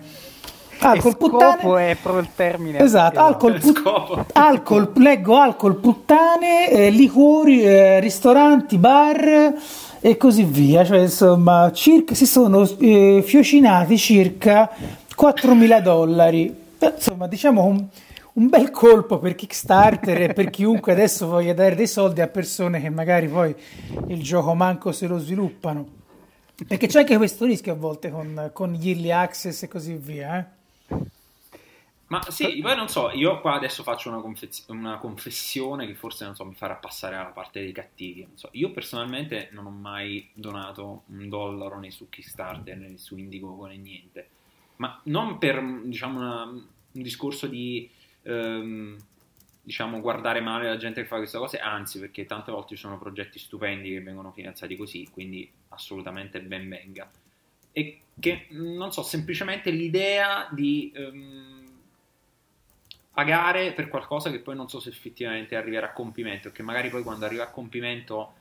Alcol, 0.83 1.17
puttane. 1.17 1.91
è 1.91 1.95
proprio 1.95 2.23
il 2.23 2.31
termine. 2.35 2.81
Esatto, 2.81 3.21
alcol, 3.21 3.61
put- 3.63 4.33
alcol, 4.33 4.91
leggo 4.97 5.39
alcol, 5.39 5.77
puttane, 5.77 6.69
eh, 6.69 6.91
liquori, 6.91 7.63
eh, 7.63 8.01
ristoranti, 8.01 8.77
bar 8.77 9.55
e 10.01 10.17
così 10.17 10.43
via. 10.43 10.85
Cioè, 10.85 10.99
insomma, 10.99 11.71
circa, 11.73 12.17
si 12.17 12.27
sono 12.27 12.69
eh, 12.81 13.23
fiocinati 13.25 13.97
circa 13.97 14.69
4.000 15.17 15.81
dollari. 15.81 16.53
Eh, 16.81 16.93
insomma, 16.97 17.29
diciamo 17.29 17.89
un, 18.35 18.49
bel 18.49 18.71
colpo 18.71 19.19
per 19.19 19.35
Kickstarter 19.35 20.23
e 20.23 20.33
per 20.33 20.51
chiunque 20.51 20.93
adesso 20.93 21.27
voglia 21.27 21.55
dare 21.55 21.75
dei 21.75 21.87
soldi 21.87 22.21
a 22.21 22.29
persone 22.29 22.81
che 22.81 22.91
magari 22.91 23.29
poi 23.29 23.55
il 24.09 24.23
gioco 24.23 24.55
manco 24.55 24.93
se 24.93 25.07
lo 25.07 25.19
sviluppano. 25.19 26.01
Perché 26.67 26.87
c'è 26.87 27.01
anche 27.01 27.17
questo 27.17 27.45
rischio 27.45 27.73
a 27.73 27.77
volte 27.77 28.11
con, 28.11 28.51
con 28.53 28.73
gli 28.73 28.91
early 28.91 29.11
access 29.11 29.62
e 29.62 29.69
così 29.69 29.95
via. 29.95 30.39
Eh? 30.39 30.61
Ma 32.12 32.21
sì, 32.29 32.61
poi 32.61 32.77
non 32.77 32.89
so, 32.89 33.11
io 33.11 33.41
qua 33.41 33.55
adesso 33.55 33.83
faccio 33.83 34.11
una, 34.11 34.21
confez- 34.21 34.69
una, 34.69 34.99
confessione 34.99 35.87
che 35.87 35.95
forse 35.95 36.27
non 36.27 36.35
so, 36.35 36.45
mi 36.45 36.53
farà 36.53 36.75
passare 36.75 37.17
alla 37.17 37.31
parte 37.31 37.61
dei 37.61 37.73
cattivi. 37.73 38.29
So. 38.35 38.51
Io 38.53 38.71
personalmente 38.71 39.49
non 39.53 39.65
ho 39.65 39.71
mai 39.71 40.29
donato 40.35 41.05
un 41.07 41.31
dollaro 41.31 41.79
né 41.79 41.91
su 41.91 42.11
Kickstarter 42.11 42.77
né 42.77 42.99
su 42.99 43.17
Indiegogo 43.17 43.65
né 43.65 43.79
niente. 43.79 44.29
Ma 44.77 45.01
non 45.05 45.39
per 45.39 45.62
diciamo, 45.85 46.19
una, 46.19 46.43
un 46.45 47.03
discorso 47.03 47.47
di 47.47 47.89
ehm, 48.23 48.97
diciamo, 49.62 50.00
guardare 50.00 50.41
male 50.41 50.69
la 50.69 50.76
gente 50.76 51.02
che 51.02 51.07
fa 51.07 51.17
queste 51.17 51.38
cose, 51.38 51.59
anzi, 51.59 52.00
perché 52.00 52.26
tante 52.26 52.50
volte 52.50 52.75
ci 52.75 52.81
sono 52.81 52.99
progetti 52.99 53.38
stupendi 53.38 53.91
che 53.91 54.00
vengono 54.00 54.33
finanziati 54.33 54.76
così, 54.76 55.09
quindi 55.11 55.50
assolutamente 55.69 56.41
ben 56.41 56.69
venga. 56.69 57.11
E 57.73 58.00
che 58.19 58.47
non 58.50 58.93
so, 58.93 59.02
semplicemente 59.02 59.71
l'idea 59.71 60.49
di. 60.50 60.93
Ehm, 60.95 61.61
pagare 63.12 63.73
per 63.73 63.88
qualcosa 63.88 64.31
che 64.31 64.38
poi 64.38 64.57
non 64.57 64.69
so 64.69 64.81
se 64.81 64.88
effettivamente 64.88 65.55
arriverà 65.55 65.88
a 65.88 65.93
compimento, 65.93 66.50
che 66.50 66.62
magari 66.62 66.88
poi 66.88 67.02
quando 67.02 67.26
arriva 67.26 67.45
a 67.45 67.50
compimento 67.50 68.35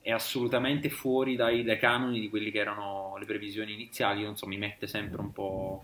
è 0.00 0.10
assolutamente 0.10 0.90
fuori 0.90 1.36
dai, 1.36 1.62
dai 1.62 1.78
canoni 1.78 2.18
di 2.18 2.28
quelli 2.28 2.50
che 2.50 2.58
erano 2.58 3.16
le 3.18 3.24
previsioni 3.24 3.72
iniziali, 3.72 4.24
non 4.24 4.36
so, 4.36 4.46
mi 4.46 4.56
mette 4.56 4.86
sempre 4.86 5.20
un 5.20 5.32
po'... 5.32 5.82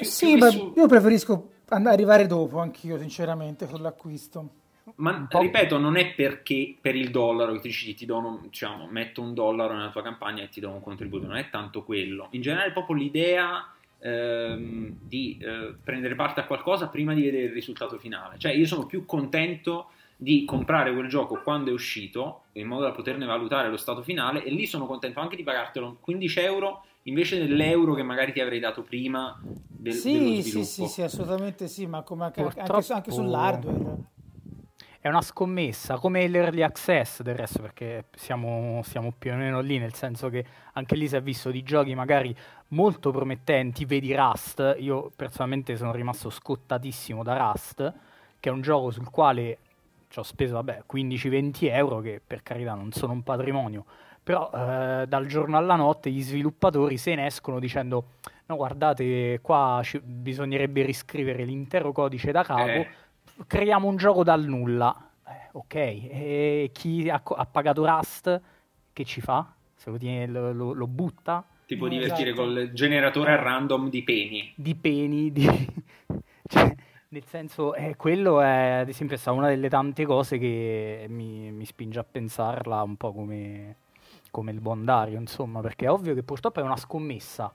sì, 0.00 0.36
ma 0.36 0.50
su... 0.50 0.72
io 0.76 0.86
preferisco 0.86 1.50
arrivare 1.68 2.26
dopo, 2.26 2.58
anch'io 2.58 2.98
sinceramente, 2.98 3.66
con 3.66 3.80
l'acquisto. 3.80 4.50
Ma 4.96 5.26
ripeto, 5.28 5.78
non 5.78 5.96
è 5.96 6.14
perché 6.14 6.76
per 6.80 6.96
il 6.96 7.10
dollaro 7.10 7.52
che 7.52 7.60
ti 7.60 7.68
dici 7.68 7.94
ti 7.94 8.06
do, 8.06 8.40
diciamo, 8.42 8.86
metto 8.86 9.20
un 9.20 9.34
dollaro 9.34 9.74
nella 9.74 9.90
tua 9.90 10.02
campagna 10.02 10.42
e 10.42 10.48
ti 10.48 10.60
do 10.60 10.70
un 10.70 10.80
contributo, 10.80 11.26
non 11.26 11.36
è 11.36 11.50
tanto 11.50 11.82
quello. 11.82 12.28
In 12.30 12.40
generale, 12.40 12.72
proprio 12.72 12.96
l'idea 12.96 13.70
ehm, 13.98 14.96
di 15.02 15.38
eh, 15.40 15.74
prendere 15.82 16.14
parte 16.14 16.40
a 16.40 16.44
qualcosa 16.44 16.88
prima 16.88 17.14
di 17.14 17.22
vedere 17.22 17.44
il 17.44 17.52
risultato 17.52 17.98
finale. 17.98 18.38
Cioè 18.38 18.52
io 18.52 18.66
sono 18.66 18.86
più 18.86 19.04
contento 19.04 19.90
di 20.20 20.44
comprare 20.44 20.92
quel 20.92 21.08
gioco 21.08 21.40
quando 21.42 21.70
è 21.70 21.72
uscito 21.72 22.42
in 22.52 22.66
modo 22.66 22.82
da 22.82 22.90
poterne 22.90 23.24
valutare 23.24 23.68
lo 23.68 23.76
stato 23.76 24.02
finale 24.02 24.42
e 24.42 24.50
lì 24.50 24.66
sono 24.66 24.84
contento 24.84 25.20
anche 25.20 25.36
di 25.36 25.44
pagartelo 25.44 25.98
15 26.00 26.40
euro 26.40 26.84
invece 27.08 27.38
dell'euro 27.38 27.94
che 27.94 28.02
magari 28.02 28.32
ti 28.32 28.40
avrei 28.40 28.60
dato 28.60 28.82
prima 28.82 29.40
del, 29.42 29.92
sì, 29.92 30.42
Sì, 30.42 30.64
sì, 30.64 30.86
sì, 30.86 31.02
assolutamente 31.02 31.68
sì, 31.68 31.86
ma 31.86 32.02
come 32.02 32.24
anche, 32.24 32.42
Purtroppo... 32.42 32.92
anche 32.92 33.10
sull'hardware. 33.10 33.96
è 35.00 35.08
una 35.08 35.22
scommessa, 35.22 35.98
come 35.98 36.26
l'early 36.26 36.62
access 36.62 37.22
del 37.22 37.34
resto, 37.34 37.60
perché 37.60 38.06
siamo, 38.14 38.80
siamo, 38.84 39.12
più 39.16 39.32
o 39.32 39.36
meno 39.36 39.60
lì, 39.60 39.78
nel 39.78 39.94
senso 39.94 40.28
che 40.28 40.44
anche 40.74 40.96
lì 40.96 41.08
si 41.08 41.16
è 41.16 41.22
visto 41.22 41.50
di 41.50 41.62
giochi 41.62 41.94
magari 41.94 42.34
molto 42.68 43.10
promettenti, 43.10 43.84
vedi 43.84 44.14
Rust, 44.14 44.76
io 44.78 45.10
personalmente 45.14 45.76
sono 45.76 45.92
rimasto 45.92 46.30
scottatissimo 46.30 47.22
da 47.22 47.36
Rust, 47.36 47.92
che 48.40 48.48
è 48.48 48.52
un 48.52 48.60
gioco 48.60 48.90
sul 48.90 49.10
quale 49.10 49.58
ci 50.08 50.18
ho 50.18 50.22
speso 50.22 50.54
vabbè, 50.54 50.84
15-20 50.90 51.56
euro, 51.70 52.00
che 52.00 52.20
per 52.24 52.42
carità 52.42 52.74
non 52.74 52.92
sono 52.92 53.12
un 53.12 53.22
patrimonio, 53.22 53.84
però 54.28 54.50
eh, 54.52 55.06
dal 55.06 55.24
giorno 55.24 55.56
alla 55.56 55.74
notte 55.74 56.10
gli 56.10 56.20
sviluppatori 56.20 56.98
se 56.98 57.14
ne 57.14 57.24
escono 57.24 57.58
dicendo 57.58 58.08
no 58.44 58.56
guardate 58.56 59.38
qua 59.40 59.80
ci, 59.82 59.98
bisognerebbe 60.00 60.82
riscrivere 60.82 61.44
l'intero 61.44 61.92
codice 61.92 62.30
da 62.30 62.42
capo, 62.42 62.68
eh 62.68 62.88
creiamo 63.46 63.88
un 63.88 63.96
gioco 63.96 64.22
dal 64.24 64.44
nulla. 64.44 65.10
Eh, 65.26 65.48
ok, 65.52 65.74
e 65.74 66.70
chi 66.72 67.08
ha, 67.08 67.22
ha, 67.24 67.46
pagato 67.46 67.86
Rust 67.86 68.40
che 68.92 69.04
ci 69.04 69.20
fa? 69.20 69.54
Se 69.74 69.90
lo, 69.90 69.96
tiene, 69.96 70.26
lo, 70.26 70.52
lo, 70.52 70.72
lo 70.72 70.86
butta? 70.86 71.44
Ti 71.66 71.76
può 71.76 71.88
divertire 71.88 72.30
esatto. 72.30 72.46
col 72.46 72.70
generatore 72.72 73.32
a 73.32 73.36
random 73.36 73.90
di 73.90 74.02
peni. 74.02 74.52
Di 74.56 74.74
peni, 74.74 75.30
di... 75.30 75.44
cioè, 76.48 76.74
nel 77.08 77.24
senso, 77.24 77.74
eh, 77.74 77.94
quello 77.96 78.40
è 78.40 78.80
ad 78.80 78.88
esempio 78.88 79.16
stata 79.16 79.36
una 79.36 79.48
delle 79.48 79.68
tante 79.68 80.04
cose 80.04 80.38
che 80.38 81.06
mi, 81.08 81.52
mi 81.52 81.64
spinge 81.64 81.98
a 81.98 82.04
pensarla 82.04 82.82
un 82.82 82.96
po' 82.96 83.12
come, 83.12 83.76
come 84.30 84.52
il 84.52 84.60
buon 84.60 84.84
Dario, 84.84 85.18
insomma, 85.18 85.60
perché 85.60 85.86
è 85.86 85.90
ovvio 85.90 86.14
che 86.14 86.22
purtroppo 86.22 86.60
è 86.60 86.62
una 86.62 86.76
scommessa. 86.76 87.52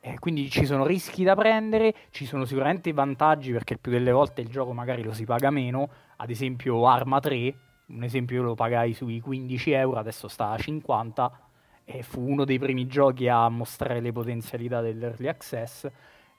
Eh, 0.00 0.18
quindi 0.18 0.50
ci 0.50 0.64
sono 0.64 0.84
rischi 0.84 1.22
da 1.22 1.36
prendere, 1.36 1.94
ci 2.10 2.26
sono 2.26 2.44
sicuramente 2.44 2.92
vantaggi 2.92 3.52
perché 3.52 3.78
più 3.78 3.92
delle 3.92 4.10
volte 4.10 4.40
il 4.40 4.48
gioco 4.48 4.72
magari 4.72 5.02
lo 5.02 5.12
si 5.12 5.24
paga 5.24 5.50
meno, 5.50 5.88
ad 6.16 6.28
esempio 6.28 6.86
Arma 6.88 7.20
3, 7.20 7.54
un 7.86 8.02
esempio 8.02 8.36
io 8.36 8.42
lo 8.42 8.54
pagai 8.54 8.94
sui 8.94 9.20
15 9.20 9.70
euro, 9.72 9.98
adesso 9.98 10.26
sta 10.26 10.50
a 10.50 10.58
50 10.58 11.40
e 11.84 12.02
fu 12.02 12.20
uno 12.20 12.44
dei 12.44 12.58
primi 12.58 12.86
giochi 12.86 13.28
a 13.28 13.48
mostrare 13.48 14.00
le 14.00 14.12
potenzialità 14.12 14.80
dell'early 14.80 15.28
access, 15.28 15.88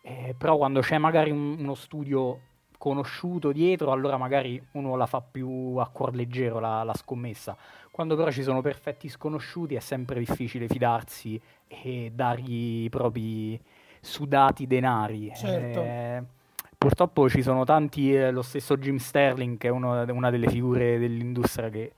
eh, 0.02 0.36
però 0.38 0.58
quando 0.58 0.82
c'è 0.82 0.98
magari 0.98 1.32
un, 1.32 1.56
uno 1.58 1.75
studio 1.75 2.40
conosciuto 2.84 3.54
dietro, 3.54 3.94
allora 3.94 4.18
magari 4.18 4.62
uno 4.72 4.98
la 4.98 5.06
fa 5.06 5.22
più 5.22 5.75
a 5.78 5.88
cuor 5.88 6.13
leggero 6.13 6.60
la, 6.60 6.84
la 6.84 6.94
scommessa. 6.94 7.56
Quando 7.90 8.18
però 8.18 8.30
ci 8.30 8.44
sono 8.44 8.60
perfetti 8.60 9.08
sconosciuti 9.08 9.75
è 9.75 9.80
sempre 9.80 10.20
difficile 10.20 10.68
fidarsi 10.68 11.40
e 11.66 12.12
dargli 12.13 12.84
i 12.84 12.90
propri 12.90 13.58
sudati 14.02 14.68
denari. 14.68 15.32
Certo. 15.34 15.80
Eh, 15.80 16.24
purtroppo 16.78 17.30
ci 17.30 17.42
sono 17.42 17.63
tanti, 17.63 18.13
eh, 18.13 18.32
lo 18.32 18.42
stesso 18.42 18.75
Jim 18.75 18.98
Sterling, 18.98 19.58
che 19.58 19.70
è 19.70 19.72
uno, 19.72 20.04
una 20.12 20.30
delle 20.30 20.50
figure 20.50 21.00
dell'industria 21.00 21.70
che 21.70 21.94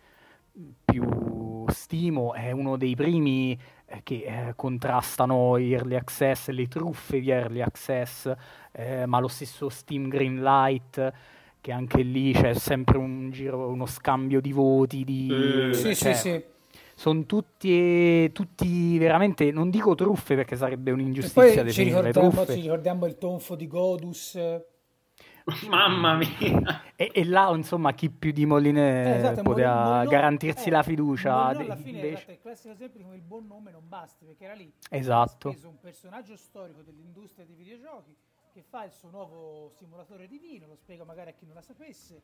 più 0.85 1.65
stimo, 1.69 2.35
è 2.35 2.51
uno 2.51 2.77
dei 2.77 2.93
primi 2.95 3.59
che 4.03 4.23
eh, 4.25 4.53
contrastano 4.55 5.59
gli 5.59 5.73
early 5.73 5.95
access, 5.95 6.49
le 6.49 6.67
truffe 6.67 7.19
di 7.19 7.29
early 7.29 7.61
access, 7.61 8.31
eh, 8.71 9.05
ma 9.05 9.19
lo 9.19 9.27
stesso 9.27 9.69
Steam 9.69 10.07
Greenlight 10.07 11.13
che 11.61 11.71
anche 11.71 12.03
lì 12.03 12.31
c'è 12.31 12.53
sempre 12.53 12.97
un 12.97 13.31
giro, 13.31 13.69
uno 13.69 13.87
scambio 13.87 14.39
di 14.39 14.51
voti, 14.51 15.03
di, 15.03 15.69
eh, 15.71 15.73
sì, 15.73 15.95
cioè, 15.95 16.13
sì, 16.13 16.29
sì 16.29 16.43
sono 16.97 17.25
tutti, 17.25 18.31
tutti, 18.31 18.97
veramente, 18.97 19.51
non 19.51 19.69
dico 19.69 19.95
truffe 19.95 20.35
perché 20.35 20.55
sarebbe 20.55 20.91
un'ingiustizia 20.91 21.61
e 21.61 21.71
ci 21.71 21.83
ricordiamo, 21.83 22.45
ci 22.45 22.61
ricordiamo 22.61 23.05
il 23.05 23.17
tonfo 23.17 23.55
di 23.55 23.67
Godus. 23.67 24.39
Mamma 25.69 26.15
mia! 26.15 26.93
E, 26.95 27.11
e, 27.13 27.23
là, 27.23 27.49
insomma, 27.55 27.93
chi 27.93 28.09
più 28.09 28.31
di 28.31 28.45
Moline 28.45 29.15
eh, 29.15 29.17
esatto, 29.17 29.43
poteva 29.43 29.97
Molino, 29.97 30.09
garantirsi 30.09 30.69
eh, 30.69 30.71
la 30.71 30.83
fiducia. 30.83 31.45
Molino 31.45 31.63
alla 31.63 31.75
fine 31.75 31.99
invece... 31.99 32.31
il 32.31 32.39
classico 32.39 32.73
esempio 32.73 32.97
di 32.97 33.03
come 33.03 33.15
il 33.15 33.21
buon 33.21 33.45
nome 33.45 33.71
non 33.71 33.87
basti, 33.87 34.25
perché 34.25 34.45
era 34.45 34.53
lì. 34.53 34.71
Esatto. 34.89 35.49
Ha 35.49 35.67
un 35.67 35.79
personaggio 35.79 36.35
storico 36.35 36.81
dell'industria 36.81 37.45
dei 37.45 37.55
videogiochi 37.55 38.15
che 38.51 38.63
fa 38.63 38.85
il 38.85 38.91
suo 38.91 39.09
nuovo 39.09 39.69
simulatore 39.77 40.27
di 40.27 40.39
vino, 40.39 40.65
lo 40.65 40.75
spiego 40.75 41.03
magari 41.05 41.29
a 41.29 41.33
chi 41.33 41.45
non 41.45 41.55
la 41.55 41.61
sapesse 41.61 42.21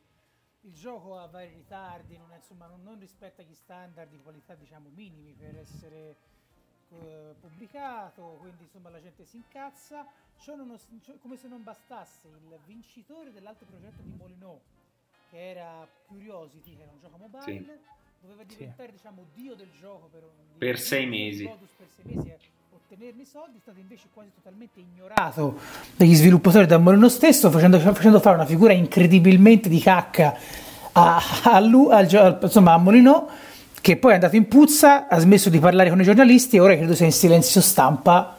il 0.62 0.74
gioco 0.74 1.18
ha 1.18 1.26
vari 1.26 1.54
ritardi, 1.54 2.18
non, 2.18 2.32
è, 2.32 2.36
insomma, 2.36 2.68
non, 2.68 2.84
non, 2.84 3.00
rispetta 3.00 3.42
gli 3.42 3.54
standard 3.54 4.10
di 4.10 4.20
qualità 4.20 4.54
diciamo 4.54 4.90
minimi 4.94 5.34
per 5.34 5.58
essere 5.58 6.18
eh, 6.92 7.36
pubblicato, 7.40 8.38
quindi 8.40 8.64
insomma 8.64 8.90
la 8.90 9.02
gente 9.02 9.26
si 9.26 9.38
incazza. 9.38 10.06
Uno, 10.48 10.78
come 11.22 11.38
se 11.38 11.48
non 11.48 11.64
bastasse, 11.64 12.28
il 12.28 12.60
vincitore 12.66 13.32
dell'altro 13.32 13.68
progetto 13.68 14.02
di 14.02 14.12
Molyneux, 14.18 14.60
che 15.30 15.50
era 15.52 15.88
Curiosity, 16.08 16.76
che 16.76 16.82
era 16.82 16.92
un 16.92 17.00
gioco 17.00 17.18
mobile, 17.18 17.44
sì. 17.44 17.66
doveva 18.22 18.44
diventare 18.44 18.90
sì. 18.90 18.96
diciamo 18.96 19.26
dio 19.36 19.54
del 19.54 19.70
gioco 19.80 20.08
per, 20.08 20.24
un, 20.24 20.58
per 20.58 20.80
sei 20.80 21.06
mesi. 21.06 21.46
Per 21.46 21.88
sei 21.90 22.16
mesi 22.16 22.60
ottenerne 22.92 23.22
i 23.22 23.26
soldi, 23.26 23.58
è 23.58 23.62
stato 23.62 23.80
invece 23.80 24.08
quasi 24.14 24.32
totalmente 24.34 24.80
ignorato 24.80 25.58
dagli 25.96 26.14
sviluppatori 26.14 26.66
da 26.66 26.78
Molino 26.78 27.08
stesso, 27.08 27.50
facendo, 27.50 27.80
facendo, 27.80 28.20
fare 28.20 28.36
una 28.36 28.46
figura 28.46 28.74
incredibilmente 28.74 29.70
di 29.70 29.80
cacca 29.80 30.38
a, 30.92 31.22
a, 31.44 31.60
lui, 31.62 31.92
a, 31.94 32.38
insomma, 32.42 32.74
a 32.74 32.78
Molino, 32.78 33.30
che 33.82 33.98
poi 33.98 34.12
è 34.12 34.14
andato 34.14 34.36
in 34.36 34.48
puzza, 34.48 35.08
ha 35.08 35.20
smesso 35.20 35.50
di 35.50 35.60
parlare 35.60 35.90
con 35.90 36.00
i 36.00 36.04
giornalisti 36.04 36.58
e 36.58 36.60
ora 36.60 36.76
credo 36.76 36.94
sia 36.94 37.08
in 37.08 37.12
silenzio 37.12 37.62
stampa 37.62 38.38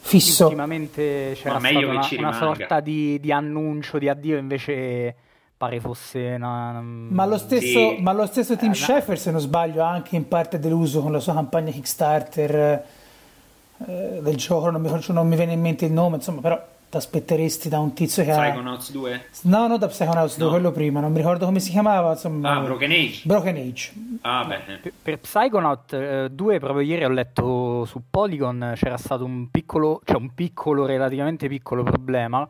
fisso. 0.00 0.46
Ultimamente 0.46 1.32
c'era 1.40 1.58
stata 1.60 1.78
una, 1.78 2.08
una 2.18 2.32
sorta 2.32 2.80
di, 2.80 3.18
di, 3.20 3.32
annuncio 3.32 3.98
di 3.98 4.08
addio, 4.08 4.36
invece 4.36 5.14
pare 5.56 5.80
fosse 5.80 6.34
una... 6.36 6.80
Ma 6.82 7.24
lo 7.24 7.38
stesso, 7.38 7.94
sì. 7.94 7.96
ma 8.00 8.12
lo 8.12 8.26
stesso 8.26 8.56
Tim 8.56 8.72
eh, 8.72 8.74
Schafer, 8.74 9.18
se 9.18 9.30
non 9.30 9.40
sbaglio, 9.40 9.84
ha 9.84 9.88
anche 9.88 10.16
in 10.16 10.26
parte 10.26 10.58
deluso 10.58 11.00
con 11.00 11.12
la 11.12 11.20
sua 11.20 11.34
campagna 11.34 11.70
Kickstarter 11.70 12.84
eh, 13.86 14.18
del 14.20 14.36
gioco, 14.36 14.70
non 14.70 14.80
mi, 14.80 14.90
non 15.08 15.28
mi, 15.28 15.36
viene 15.36 15.52
in 15.52 15.60
mente 15.60 15.84
il 15.84 15.92
nome, 15.92 16.16
insomma, 16.16 16.40
però 16.40 16.60
ti 16.94 16.96
aspetteresti 16.96 17.68
da 17.68 17.80
un 17.80 17.92
tizio 17.92 18.22
che 18.22 18.30
Psychonauts 18.30 18.88
ha... 18.88 18.92
2? 18.92 19.26
No, 19.42 19.66
no, 19.66 19.78
da 19.78 19.88
Psychonauts 19.88 20.36
no. 20.36 20.44
2, 20.44 20.52
quello 20.52 20.72
prima, 20.72 21.00
non 21.00 21.10
mi 21.10 21.18
ricordo 21.18 21.44
come 21.44 21.58
si 21.58 21.70
chiamava, 21.70 22.12
insomma... 22.12 22.56
Ah, 22.56 22.60
Broken 22.60 22.90
Age? 22.90 23.22
Broken 23.24 23.56
Age. 23.56 23.92
Ah, 24.22 24.44
beh. 24.44 24.78
Per, 24.80 24.92
per 25.02 25.18
Psychonaut 25.18 25.92
eh, 25.92 26.28
2, 26.30 26.58
proprio 26.60 26.86
ieri 26.86 27.04
ho 27.04 27.08
letto 27.08 27.84
su 27.84 28.02
Polygon, 28.08 28.74
c'era 28.76 28.96
stato 28.96 29.24
un 29.24 29.50
piccolo, 29.50 30.00
cioè 30.04 30.16
un 30.16 30.32
piccolo, 30.34 30.86
relativamente 30.86 31.48
piccolo 31.48 31.82
problema, 31.82 32.48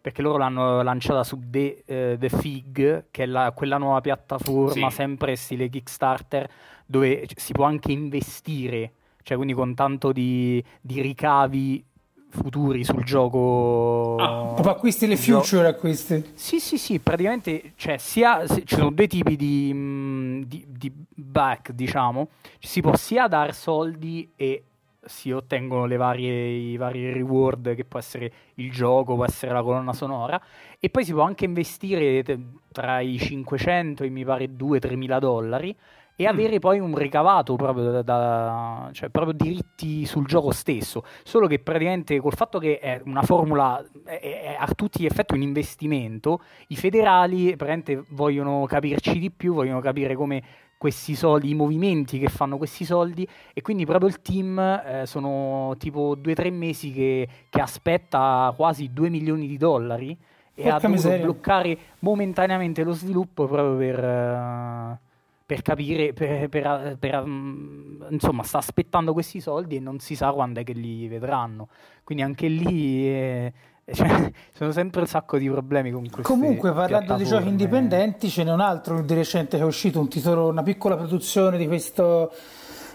perché 0.00 0.20
loro 0.20 0.38
l'hanno 0.38 0.82
lanciata 0.82 1.24
su 1.24 1.40
The, 1.48 1.84
uh, 1.86 2.18
The 2.18 2.28
Fig, 2.28 3.06
che 3.10 3.22
è 3.22 3.26
la, 3.26 3.52
quella 3.54 3.78
nuova 3.78 4.00
piattaforma, 4.02 4.90
sì. 4.90 4.94
sempre 4.94 5.36
stile 5.36 5.68
Kickstarter, 5.68 6.48
dove 6.84 7.26
si 7.34 7.52
può 7.52 7.64
anche 7.64 7.92
investire 7.92 8.92
cioè 9.26 9.36
quindi 9.36 9.54
con 9.54 9.74
tanto 9.74 10.12
di, 10.12 10.62
di 10.80 11.00
ricavi 11.00 11.84
futuri 12.28 12.84
sul 12.84 13.04
gioco. 13.04 14.16
Ah, 14.18 14.52
proprio 14.54 14.74
acquisti 14.74 15.06
le 15.06 15.16
future 15.16 15.68
acquisti. 15.68 16.32
Sì, 16.34 16.60
sì, 16.60 16.78
sì, 16.78 16.98
praticamente 16.98 17.72
cioè, 17.76 17.98
sia, 17.98 18.46
ci 18.46 18.74
sono 18.74 18.90
due 18.90 19.06
tipi 19.06 19.36
di, 19.36 19.70
mm, 19.72 20.42
di, 20.42 20.64
di, 20.68 20.92
back, 21.14 21.72
diciamo. 21.72 22.28
Si 22.58 22.80
può 22.80 22.94
sia 22.96 23.28
dar 23.28 23.54
soldi 23.54 24.30
e 24.36 24.64
si 25.04 25.30
ottengono 25.30 25.86
le 25.86 25.96
varie, 25.96 26.48
i 26.48 26.76
vari 26.76 27.12
reward, 27.12 27.74
che 27.74 27.84
può 27.84 27.98
essere 27.98 28.32
il 28.54 28.70
gioco, 28.70 29.14
può 29.14 29.24
essere 29.24 29.52
la 29.52 29.62
colonna 29.62 29.92
sonora, 29.92 30.40
e 30.78 30.90
poi 30.90 31.04
si 31.04 31.12
può 31.12 31.22
anche 31.22 31.44
investire 31.44 32.24
tra 32.72 33.00
i 33.00 33.18
500 33.18 34.04
e 34.04 34.08
mi 34.08 34.24
pare 34.24 34.46
2-3 34.46 34.96
mila 34.96 35.18
dollari 35.18 35.74
e 36.16 36.24
mm. 36.24 36.26
avere 36.26 36.58
poi 36.58 36.80
un 36.80 36.96
ricavato 36.96 37.54
proprio 37.56 37.90
da, 37.90 38.02
da, 38.02 38.88
cioè 38.92 39.10
proprio 39.10 39.34
diritti 39.34 40.06
sul 40.06 40.26
gioco 40.26 40.50
stesso. 40.50 41.04
Solo 41.22 41.46
che 41.46 41.58
praticamente 41.58 42.18
col 42.18 42.32
fatto 42.32 42.58
che 42.58 42.78
è 42.78 43.00
una 43.04 43.22
formula 43.22 43.84
è, 44.04 44.18
è 44.18 44.56
a 44.58 44.66
tutti 44.74 45.02
gli 45.02 45.06
effetti 45.06 45.34
un 45.34 45.42
investimento, 45.42 46.40
i 46.68 46.76
federali 46.76 47.54
praticamente 47.56 48.04
vogliono 48.08 48.64
capirci 48.64 49.18
di 49.18 49.30
più, 49.30 49.52
vogliono 49.52 49.80
capire 49.80 50.16
come 50.16 50.42
questi 50.78 51.14
soldi, 51.14 51.50
i 51.50 51.54
movimenti 51.54 52.18
che 52.18 52.28
fanno 52.28 52.58
questi 52.58 52.84
soldi 52.84 53.26
e 53.54 53.62
quindi 53.62 53.86
proprio 53.86 54.08
il 54.08 54.20
team 54.20 54.58
eh, 54.58 55.02
sono 55.06 55.74
tipo 55.78 56.14
due 56.14 56.32
o 56.32 56.34
tre 56.34 56.50
mesi 56.50 56.92
che, 56.92 57.28
che, 57.48 57.60
aspetta 57.60 58.52
quasi 58.56 58.92
2 58.92 59.08
milioni 59.08 59.46
di 59.46 59.56
dollari 59.56 60.10
e 60.54 60.62
Porca 60.62 60.68
ha 60.68 60.80
dovuto 60.80 60.88
miseria. 60.88 61.24
bloccare 61.24 61.78
momentaneamente 62.00 62.82
lo 62.82 62.92
sviluppo 62.92 63.46
proprio 63.46 63.76
per... 63.76 64.04
Uh, 64.04 65.04
per 65.46 65.62
capire, 65.62 66.12
per, 66.12 66.48
per, 66.48 66.96
per, 66.98 67.24
mm, 67.24 68.02
insomma, 68.10 68.42
sta 68.42 68.58
aspettando 68.58 69.12
questi 69.12 69.40
soldi 69.40 69.76
e 69.76 69.80
non 69.80 70.00
si 70.00 70.16
sa 70.16 70.32
quando 70.32 70.60
è 70.60 70.64
che 70.64 70.72
li 70.72 71.06
vedranno. 71.06 71.68
Quindi 72.02 72.24
anche 72.24 72.48
lì 72.48 73.08
eh, 73.08 73.52
cioè, 73.94 74.32
sono 74.52 74.72
sempre 74.72 75.02
un 75.02 75.06
sacco 75.06 75.38
di 75.38 75.48
problemi 75.48 75.92
con 75.92 76.02
questi. 76.02 76.22
Comunque, 76.22 76.72
parlando 76.72 77.14
di 77.14 77.24
giochi 77.24 77.46
indipendenti, 77.46 78.28
ce 78.28 78.42
n'è 78.42 78.52
un 78.52 78.60
altro 78.60 79.00
di 79.00 79.14
recente 79.14 79.56
che 79.56 79.62
è 79.62 79.66
uscito, 79.66 80.00
un 80.00 80.08
titolo, 80.08 80.48
una 80.48 80.64
piccola 80.64 80.96
produzione 80.96 81.56
di 81.56 81.68
questo 81.68 82.32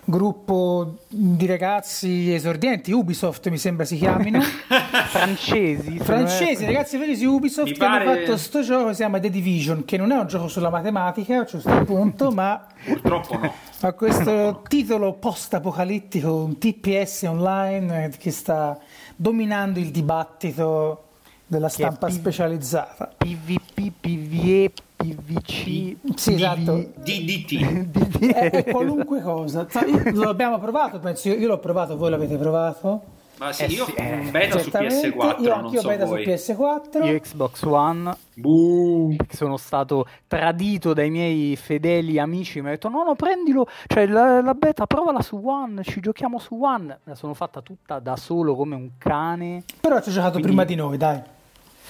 gruppo 0.06 0.98
di 1.08 1.46
ragazzi 1.46 2.34
esordienti, 2.34 2.92
Ubisoft 2.92 3.50
mi 3.50 3.58
sembra 3.58 3.86
si 3.86 3.98
chiamino. 3.98 4.42
francesi. 5.10 6.00
Francesi, 6.00 6.66
ragazzi 6.66 6.98
francesi 6.98 7.26
Ubisoft 7.26 7.68
mi 7.68 7.74
che 7.74 7.80
pare... 7.80 8.04
hanno 8.04 8.16
fatto 8.16 8.26
questo 8.32 8.62
gioco 8.62 8.88
che 8.88 8.92
si 8.92 8.98
chiama 8.98 9.20
The 9.20 9.30
Division, 9.30 9.86
che 9.86 9.98
non 9.98 10.12
è 10.12 10.18
un 10.18 10.28
gioco 10.28 10.48
sulla 10.48 10.70
matematica, 10.70 11.42
a 11.42 11.46
questo 11.46 11.84
punto, 11.84 12.32
ma... 12.32 12.66
Purtroppo 12.84 13.38
no. 13.38 13.54
Ha 13.84 13.94
questo 13.94 14.32
no. 14.32 14.62
titolo 14.68 15.14
post-apocalittico, 15.14 16.44
un 16.44 16.60
TPS 16.60 17.24
online 17.24 18.06
eh, 18.06 18.10
che 18.10 18.30
sta 18.30 18.78
dominando 19.16 19.80
il 19.80 19.90
dibattito 19.90 21.06
della 21.48 21.68
stampa 21.68 22.08
P- 22.08 22.12
specializzata. 22.12 23.12
PvP, 23.18 23.92
PvE, 24.00 24.72
PVC, 25.02 25.96
sì, 26.16 26.34
esatto. 26.34 26.92
DDT. 26.96 28.32
è, 28.32 28.50
è 28.52 28.64
qualunque 28.72 29.22
cosa. 29.22 29.68
Lo 30.14 30.30
abbiamo 30.30 30.60
provato, 30.60 31.00
penso 31.00 31.30
io, 31.30 31.36
io 31.36 31.48
l'ho 31.48 31.60
provato, 31.60 31.98
voi 31.98 32.10
l'avete 32.10 32.38
provato? 32.38 33.20
Ma 33.42 33.52
sì, 33.52 33.64
eh 33.64 33.68
io 33.70 33.86
sì, 33.86 33.94
eh, 33.96 34.30
beta 34.30 34.60
su 34.60 34.70
PS4, 34.70 35.42
io 35.42 35.54
anche 35.54 35.76
io 35.76 35.82
so 35.82 35.88
beta 35.88 36.06
voi. 36.06 36.38
su 36.38 36.52
PS4. 36.52 37.06
Io 37.06 37.20
Xbox 37.20 37.64
One. 37.64 38.16
Buh. 38.36 39.16
Sono 39.30 39.58
stato 39.58 40.06
tradito 40.28 40.94
dai 40.94 41.10
miei 41.10 41.56
fedeli 41.56 42.20
amici, 42.20 42.60
mi 42.60 42.66
hanno 42.66 42.76
detto 42.76 42.90
"No, 42.90 43.04
no, 43.04 43.16
prendilo, 43.16 43.66
cioè 43.88 44.06
la, 44.06 44.42
la 44.42 44.54
beta 44.54 44.86
provala 44.86 45.24
su 45.24 45.42
One, 45.44 45.82
ci 45.82 46.02
giochiamo 46.02 46.38
su 46.38 46.56
One". 46.62 47.00
La 47.06 47.16
sono 47.16 47.34
fatta 47.34 47.62
tutta 47.62 47.98
da 47.98 48.16
solo 48.16 48.56
come 48.56 48.76
un 48.76 48.92
cane. 49.00 49.64
Però 49.80 50.00
ci 50.02 50.10
ho 50.10 50.12
giocato 50.12 50.34
Quindi... 50.34 50.50
prima 50.50 50.64
di 50.64 50.76
noi, 50.76 50.98
dai. 50.98 51.20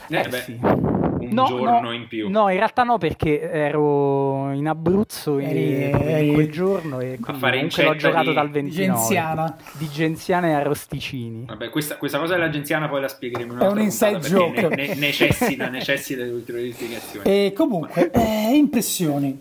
Eh, 0.07 0.17
eh 0.19 0.27
beh. 0.29 0.39
Sì 0.39 0.99
un 1.25 1.33
no, 1.33 1.45
giorno 1.45 1.79
no, 1.79 1.91
in 1.93 2.07
più. 2.07 2.29
No, 2.29 2.49
in 2.49 2.57
realtà 2.57 2.83
no, 2.83 2.97
perché 2.97 3.41
ero 3.41 4.51
in 4.51 4.67
Abruzzo 4.67 5.39
in, 5.39 5.47
eri, 5.47 6.27
in 6.27 6.33
quel 6.33 6.51
giorno 6.51 6.99
e 6.99 7.17
comunque 7.19 7.83
l'ho 7.83 7.95
giocato 7.95 8.29
di... 8.29 8.33
dal 8.33 8.49
29. 8.49 8.61
Di 8.61 8.71
Genziana. 8.71 9.57
Di 9.73 9.89
Genziana 9.89 10.47
e 10.47 10.51
Arrosticini. 10.53 11.45
Vabbè, 11.45 11.69
questa, 11.69 11.97
questa 11.97 12.19
cosa 12.19 12.35
della 12.35 12.49
Genziana 12.49 12.87
poi 12.87 13.01
la 13.01 13.07
spiegheremo 13.07 13.59
È 13.59 13.67
un 13.67 13.79
inside 13.81 14.19
joke. 14.19 14.67
Ne, 14.69 14.87
ne, 14.87 14.95
necessita, 14.95 15.69
necessita 15.69 16.23
di 16.23 16.29
ulteriori 16.29 16.71
spiegazioni. 16.71 17.25
E 17.25 17.53
comunque, 17.55 18.09
eh, 18.13 18.55
impressioni. 18.55 19.39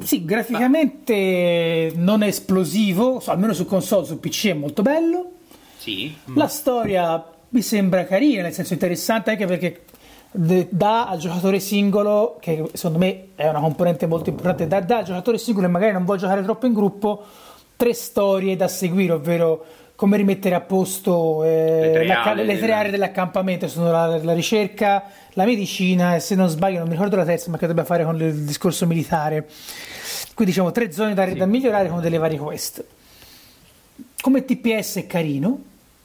Sì, 0.00 0.24
graficamente 0.24 1.92
Ma... 1.94 2.02
non 2.02 2.22
è 2.22 2.28
esplosivo, 2.28 3.22
almeno 3.26 3.52
su 3.52 3.66
console, 3.66 4.06
su 4.06 4.18
PC 4.18 4.48
è 4.48 4.54
molto 4.54 4.82
bello. 4.82 5.32
Sì. 5.76 6.14
La 6.34 6.48
storia 6.48 7.22
mi 7.50 7.62
sembra 7.62 8.04
carina, 8.04 8.42
nel 8.42 8.52
senso 8.52 8.72
interessante 8.72 9.30
anche 9.30 9.46
perché 9.46 9.82
dà 10.30 11.08
al 11.08 11.18
giocatore 11.18 11.60
singolo, 11.60 12.36
che 12.40 12.68
secondo 12.72 12.98
me 12.98 13.28
è 13.34 13.48
una 13.48 13.60
componente 13.60 14.06
molto 14.06 14.30
importante, 14.30 14.66
dà, 14.66 14.80
dà 14.80 14.98
al 14.98 15.04
giocatore 15.04 15.38
singolo 15.38 15.66
e 15.66 15.70
magari 15.70 15.92
non 15.92 16.04
vuole 16.04 16.20
giocare 16.20 16.42
troppo 16.42 16.66
in 16.66 16.74
gruppo, 16.74 17.24
tre 17.76 17.94
storie 17.94 18.56
da 18.56 18.68
seguire, 18.68 19.12
ovvero 19.12 19.64
come 19.98 20.16
rimettere 20.16 20.54
a 20.54 20.60
posto 20.60 21.42
eh, 21.42 21.80
le, 21.80 21.90
tre 21.90 22.06
la, 22.06 22.32
le, 22.32 22.56
tre 22.56 22.72
aree 22.72 22.90
dell'accampamento 22.92 23.66
sono 23.66 23.90
la, 23.90 24.22
la, 24.22 24.32
ricerca, 24.32 25.02
la 25.32 25.44
medicina 25.44 26.14
e 26.14 26.20
se 26.20 26.36
non 26.36 26.46
sbaglio 26.46 26.78
non 26.78 26.86
mi 26.86 26.92
ricordo 26.92 27.16
la 27.16 27.24
terza 27.24 27.50
ma 27.50 27.58
che 27.58 27.66
dobbiamo 27.66 27.88
fare 27.88 28.04
con 28.04 28.14
il 28.14 28.44
discorso 28.44 28.86
militare 28.86 29.48
quindi 30.34 30.52
diciamo 30.52 30.70
tre 30.70 30.92
zone 30.92 31.14
da, 31.14 31.26
sì. 31.26 31.34
da 31.34 31.46
migliorare 31.46 31.88
con 31.88 32.00
delle 32.00 32.18
varie 32.18 32.38
quest 32.38 32.84
come 34.20 34.44
TPS 34.44 34.98
è 34.98 35.06
carino 35.08 35.62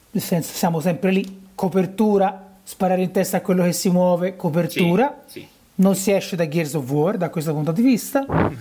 nel 0.09 0.23
senso 0.23 0.53
siamo 0.55 0.79
sempre 0.79 1.12
lì 1.12 1.41
copertura 1.53 2.52
sparare 2.63 3.02
in 3.02 3.12
testa 3.12 3.38
a 3.38 3.41
quello 3.41 3.63
che 3.63 3.73
si 3.73 3.89
muove, 3.89 4.36
copertura. 4.36 5.21
Sì, 5.26 5.39
sì. 5.39 5.47
Non 5.76 5.95
si 5.95 6.12
esce 6.12 6.36
da 6.36 6.47
Gears 6.47 6.73
of 6.76 6.89
War 6.89 7.17
da 7.17 7.30
questo 7.30 7.54
punto 7.54 7.71
di 7.71 7.82
vista. 7.82 8.26
Mm-hmm. 8.30 8.56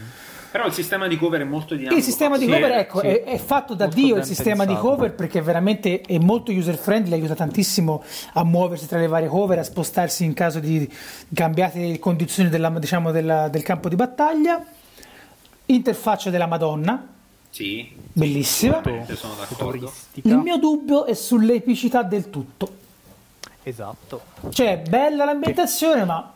Però 0.53 0.67
il 0.67 0.73
sistema 0.75 1.09
di 1.09 1.17
cover 1.17 1.41
è 1.41 1.45
molto 1.45 1.75
dinamico. 1.75 1.99
Il 1.99 2.05
sistema 2.05 2.37
di 2.37 2.47
cover 2.47 2.73
ecco, 2.73 3.01
sì. 3.01 3.07
è, 3.07 3.23
è, 3.25 3.39
fatto 3.39 3.73
da 3.73 3.87
molto 3.87 3.99
Dio 3.99 4.17
il 4.17 4.25
sistema 4.25 4.67
pensato. 4.67 4.73
di 4.73 4.87
cover 4.87 5.15
perché 5.15 5.41
veramente 5.41 6.03
è 6.03 6.19
molto 6.19 6.53
user 6.53 6.77
friendly, 6.77 7.15
aiuta 7.15 7.35
tantissimo 7.35 8.05
a 8.35 8.45
muoversi 8.45 8.87
tra 8.87 8.99
le 8.99 9.07
varie 9.07 9.29
cover, 9.29 9.59
a 9.59 9.63
spostarsi 9.63 10.25
in 10.25 10.35
caso 10.35 10.61
di 10.61 10.87
cambiate 11.33 11.99
condizioni 11.99 12.51
della, 12.51 12.69
diciamo, 12.69 13.13
della, 13.13 13.49
del 13.49 13.63
campo 13.63 13.89
di 13.89 13.97
battaglia. 13.97 14.63
Interfaccia 15.65 16.29
della 16.29 16.47
Madonna. 16.47 17.03
Sì. 17.49 17.91
Bellissima. 18.13 18.83
Sono 19.15 19.35
d'accordo. 19.39 19.91
Il 20.13 20.37
mio 20.37 20.59
dubbio 20.59 21.07
è 21.07 21.15
sull'epicità 21.15 22.03
del 22.03 22.29
tutto. 22.29 22.81
Esatto. 23.63 24.23
Cioè, 24.51 24.83
bella 24.89 25.25
l'ambientazione, 25.25 26.01
che... 26.01 26.07
ma 26.07 26.33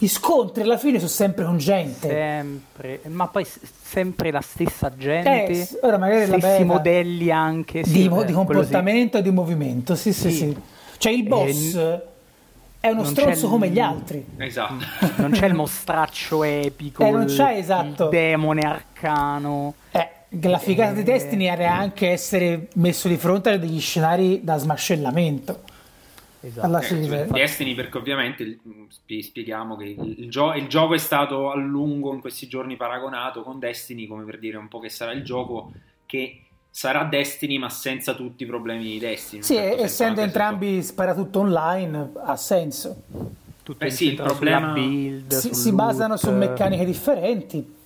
gli 0.00 0.08
scontri 0.08 0.62
alla 0.62 0.78
fine 0.78 0.98
sono 0.98 1.10
sempre 1.10 1.44
con 1.44 1.58
gente. 1.58 2.08
Sempre, 2.08 3.00
ma 3.08 3.26
poi 3.26 3.44
sempre 3.82 4.30
la 4.30 4.40
stessa 4.40 4.92
gente. 4.96 5.46
Eh, 5.46 5.68
ora 5.82 5.98
magari 5.98 6.26
stessi 6.26 6.64
modelli 6.64 7.30
anche. 7.30 7.84
Sì, 7.84 8.08
di, 8.08 8.24
di 8.24 8.32
comportamento 8.32 9.18
e 9.18 9.22
di 9.22 9.30
movimento, 9.30 9.96
sì, 9.96 10.12
sì, 10.12 10.30
sì, 10.30 10.36
sì. 10.36 10.56
Cioè 10.98 11.12
il 11.12 11.22
boss... 11.24 11.74
Eh, 11.74 12.02
è 12.80 12.90
uno 12.90 13.02
stronzo 13.02 13.48
come 13.48 13.70
gli 13.70 13.80
altri. 13.80 14.24
Esatto. 14.36 14.84
Non 15.16 15.32
c'è 15.32 15.46
il 15.46 15.54
mostraccio 15.54 16.44
epico. 16.44 17.04
Eh, 17.04 17.10
non 17.10 17.24
c'è, 17.24 17.56
esatto. 17.56 18.04
Il 18.04 18.10
demone 18.10 18.62
arcano. 18.62 19.74
Eh, 19.90 20.08
la 20.42 20.58
figata 20.58 20.92
di 20.92 21.02
Destiny 21.02 21.46
era 21.46 21.74
anche 21.74 22.10
essere 22.10 22.68
messo 22.74 23.08
di 23.08 23.16
fronte 23.16 23.50
a 23.50 23.56
degli 23.56 23.80
scenari 23.80 24.44
da 24.44 24.58
smascellamento. 24.58 25.60
Esatto. 26.40 26.94
Eh, 26.94 27.26
Destiny 27.26 27.74
perché 27.74 27.98
ovviamente 27.98 28.58
spieghiamo 29.20 29.76
che 29.76 29.84
il, 29.84 30.14
il, 30.18 30.30
gio- 30.30 30.54
il, 30.54 30.68
gioco 30.68 30.94
è 30.94 30.98
stato 30.98 31.50
a 31.50 31.56
lungo 31.56 32.12
in 32.14 32.20
questi 32.20 32.46
giorni 32.46 32.76
paragonato 32.76 33.42
con 33.42 33.58
Destiny 33.58 34.06
come 34.06 34.24
per 34.24 34.38
dire 34.38 34.56
un 34.56 34.68
po' 34.68 34.78
che 34.78 34.88
sarà 34.88 35.10
il 35.12 35.24
gioco 35.24 35.72
che 36.06 36.42
sarà 36.70 37.02
Destiny 37.04 37.58
ma 37.58 37.68
senza 37.68 38.14
tutti 38.14 38.44
i 38.44 38.46
problemi 38.46 38.84
di 38.84 38.98
Destiny. 38.98 39.42
Sì, 39.42 39.54
certo 39.54 39.82
essendo 39.82 40.20
entrambi 40.20 40.80
spara 40.82 41.12
tutto 41.12 41.40
online 41.40 42.12
ha 42.14 42.36
senso. 42.36 43.02
Tutto 43.64 43.84
eh 43.84 43.90
sì, 43.90 44.06
il 44.08 44.14
problema 44.14 44.72
build, 44.72 45.34
si, 45.34 45.52
si 45.52 45.72
basano 45.72 46.16
su 46.16 46.30
meccaniche 46.30 46.84
differenti. 46.84 47.76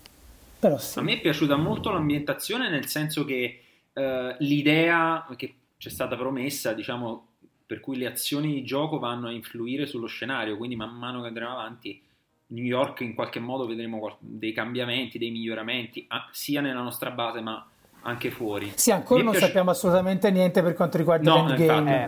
Però 0.58 0.78
sì. 0.78 0.98
A 0.98 1.02
me 1.02 1.14
è 1.14 1.20
piaciuta 1.20 1.56
molto 1.56 1.90
l'ambientazione 1.90 2.68
nel 2.68 2.86
senso 2.86 3.24
che 3.24 3.62
uh, 3.94 4.34
l'idea 4.38 5.26
che 5.36 5.54
ci 5.78 5.88
è 5.88 5.90
stata 5.90 6.14
promessa, 6.14 6.72
diciamo, 6.72 7.31
per 7.64 7.80
cui 7.80 7.96
le 7.96 8.06
azioni 8.06 8.52
di 8.52 8.64
gioco 8.64 8.98
vanno 8.98 9.28
a 9.28 9.32
influire 9.32 9.86
sullo 9.86 10.06
scenario, 10.06 10.56
quindi 10.56 10.76
man 10.76 10.94
mano 10.94 11.20
che 11.20 11.28
andremo 11.28 11.52
avanti 11.52 12.00
New 12.48 12.64
York 12.64 13.00
in 13.00 13.14
qualche 13.14 13.40
modo 13.40 13.66
vedremo 13.66 14.16
dei 14.20 14.52
cambiamenti, 14.52 15.18
dei 15.18 15.30
miglioramenti, 15.30 16.06
sia 16.30 16.60
nella 16.60 16.82
nostra 16.82 17.10
base 17.10 17.40
ma 17.40 17.66
anche 18.02 18.30
fuori. 18.30 18.72
Sì, 18.74 18.90
ancora 18.90 19.22
non 19.22 19.32
piaci... 19.32 19.46
sappiamo 19.46 19.70
assolutamente 19.70 20.30
niente 20.30 20.62
per 20.62 20.74
quanto 20.74 20.98
riguarda 20.98 21.30
no, 21.30 21.46
l'endgame. 21.46 22.04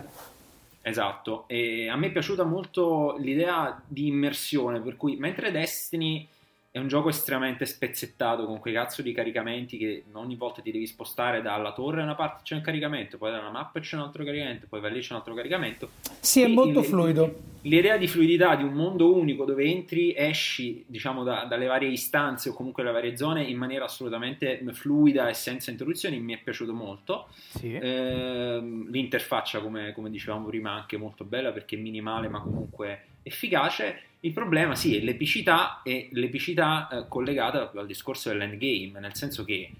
Eh, 0.81 0.89
esatto, 0.89 1.45
e 1.47 1.89
a 1.89 1.95
me 1.95 2.07
è 2.07 2.11
piaciuta 2.11 2.43
molto 2.43 3.15
l'idea 3.17 3.81
di 3.87 4.07
immersione, 4.07 4.79
per 4.81 4.97
cui 4.97 5.15
mentre 5.15 5.51
Destiny 5.51 6.27
è 6.75 6.79
un 6.79 6.89
gioco 6.89 7.07
estremamente 7.07 7.65
spezzettato 7.65 8.45
con 8.45 8.59
quei 8.59 8.73
cazzo 8.73 9.01
di 9.01 9.13
caricamenti 9.13 9.77
che 9.77 10.03
ogni 10.11 10.35
volta 10.35 10.61
ti 10.61 10.73
devi 10.73 10.85
spostare 10.85 11.41
dalla 11.41 11.71
torre 11.71 12.01
a 12.01 12.03
una 12.03 12.15
parte 12.15 12.41
c'è 12.43 12.53
un 12.53 12.59
caricamento, 12.59 13.17
poi 13.17 13.31
dalla 13.31 13.49
mappa 13.49 13.79
c'è 13.79 13.95
un 13.95 14.01
altro 14.01 14.25
caricamento, 14.25 14.65
poi 14.67 14.81
vai 14.81 14.91
lì 14.91 14.99
c'è 14.99 15.13
un 15.13 15.19
altro 15.19 15.33
caricamento. 15.33 15.91
Sì, 16.19 16.41
è 16.41 16.47
molto 16.47 16.81
il, 16.81 16.85
fluido. 16.85 17.33
L'idea 17.61 17.95
di 17.95 18.09
fluidità 18.09 18.57
di 18.57 18.63
un 18.63 18.73
mondo 18.73 19.15
unico 19.15 19.45
dove 19.45 19.63
entri, 19.63 20.13
esci, 20.17 20.83
diciamo, 20.85 21.23
da, 21.23 21.45
dalle 21.45 21.65
varie 21.65 21.87
istanze 21.87 22.49
o 22.49 22.53
comunque 22.53 22.83
le 22.83 22.91
varie 22.91 23.15
zone 23.15 23.43
in 23.43 23.55
maniera 23.55 23.85
assolutamente 23.85 24.61
fluida 24.73 25.29
e 25.29 25.33
senza 25.33 25.71
interruzioni 25.71 26.19
mi 26.19 26.33
è 26.33 26.39
piaciuto 26.43 26.73
molto. 26.73 27.29
Sì. 27.51 27.73
Eh, 27.73 28.59
l'interfaccia, 28.91 29.61
come, 29.61 29.93
come 29.93 30.09
dicevamo 30.09 30.47
prima, 30.47 30.73
anche 30.73 30.97
molto 30.97 31.23
bella 31.23 31.53
perché 31.53 31.77
è 31.77 31.79
minimale 31.79 32.27
ma 32.27 32.41
comunque 32.41 33.03
efficace 33.23 34.14
il 34.25 34.33
problema 34.33 34.75
sì 34.75 34.97
è 34.97 35.01
l'epicità 35.01 35.81
e 35.83 36.09
l'epicità 36.11 36.87
eh, 36.87 37.07
collegata 37.07 37.71
al 37.75 37.85
discorso 37.85 38.29
dell'endgame, 38.29 38.99
nel 38.99 39.15
senso 39.15 39.45
che 39.45 39.71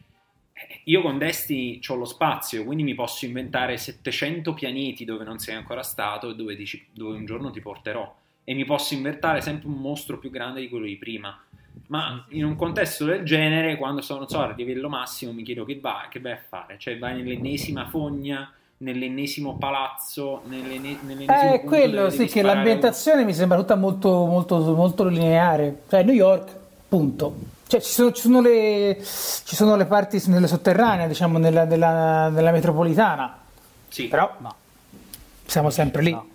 eh, 0.54 0.82
io 0.84 1.02
con 1.02 1.18
Destiny 1.18 1.80
ho 1.88 1.96
lo 1.96 2.06
spazio, 2.06 2.64
quindi 2.64 2.84
mi 2.84 2.94
posso 2.94 3.26
inventare 3.26 3.78
700 3.78 4.54
pianeti 4.54 5.04
dove 5.04 5.24
non 5.24 5.40
sei 5.40 5.56
ancora 5.56 5.82
stato 5.82 6.30
e 6.30 6.36
dove, 6.36 6.56
dici, 6.56 6.86
dove 6.92 7.18
un 7.18 7.26
giorno 7.26 7.50
ti 7.50 7.60
porterò 7.60 8.16
e 8.44 8.54
mi 8.54 8.66
posso 8.66 8.94
inventare 8.94 9.42
sempre 9.42 9.68
un 9.68 9.82
mostro 9.82 10.20
più 10.20 10.30
grande 10.30 10.62
di 10.62 10.70
quello 10.70 10.86
di 10.86 10.98
prima. 10.98 11.44
Ma 11.88 12.24
in 12.30 12.46
un 12.46 12.56
contesto 12.56 13.06
del 13.06 13.24
genere, 13.24 13.76
quando 13.78 14.02
sono 14.02 14.30
so, 14.30 14.40
a 14.40 14.54
livello 14.56 14.88
massimo, 14.88 15.34
mi 15.34 15.44
chiedo 15.44 15.66
che 15.66 15.80
vai, 15.80 16.08
che 16.10 16.20
vai 16.20 16.34
a 16.34 16.42
fare? 16.48 16.78
Cioè 16.78 17.00
vai 17.00 17.16
nell'ennesima 17.16 17.88
fogna 17.88 18.54
nell'ennesimo 18.78 19.56
palazzo, 19.58 20.42
nell'enne, 20.46 20.98
nell'ennesimo 21.02 21.54
eh, 21.54 21.62
quello 21.62 22.10
sì, 22.10 22.26
che 22.26 22.42
l'ambientazione 22.42 23.22
un... 23.22 23.28
mi 23.28 23.34
sembra 23.34 23.58
tutta 23.58 23.76
molto, 23.76 24.26
molto, 24.26 24.60
molto 24.74 25.06
lineare. 25.06 25.84
Cioè, 25.90 26.04
New 26.04 26.14
York, 26.14 26.52
punto. 26.88 27.54
Cioè, 27.68 27.82
ci 27.82 27.92
sono, 27.92 28.12
ci 28.12 28.22
sono, 28.22 28.42
le, 28.42 28.98
ci 29.02 29.56
sono 29.56 29.76
le 29.76 29.86
parti 29.86 30.22
nelle 30.28 30.48
sotterranee, 30.48 31.08
diciamo, 31.08 31.38
nella, 31.38 31.64
nella, 31.64 32.30
nella 32.30 32.52
metropolitana. 32.52 33.38
Sì. 33.88 34.08
Però 34.08 34.36
no. 34.40 34.56
siamo 35.46 35.70
sempre 35.70 36.02
lì. 36.02 36.12
No. 36.12 36.28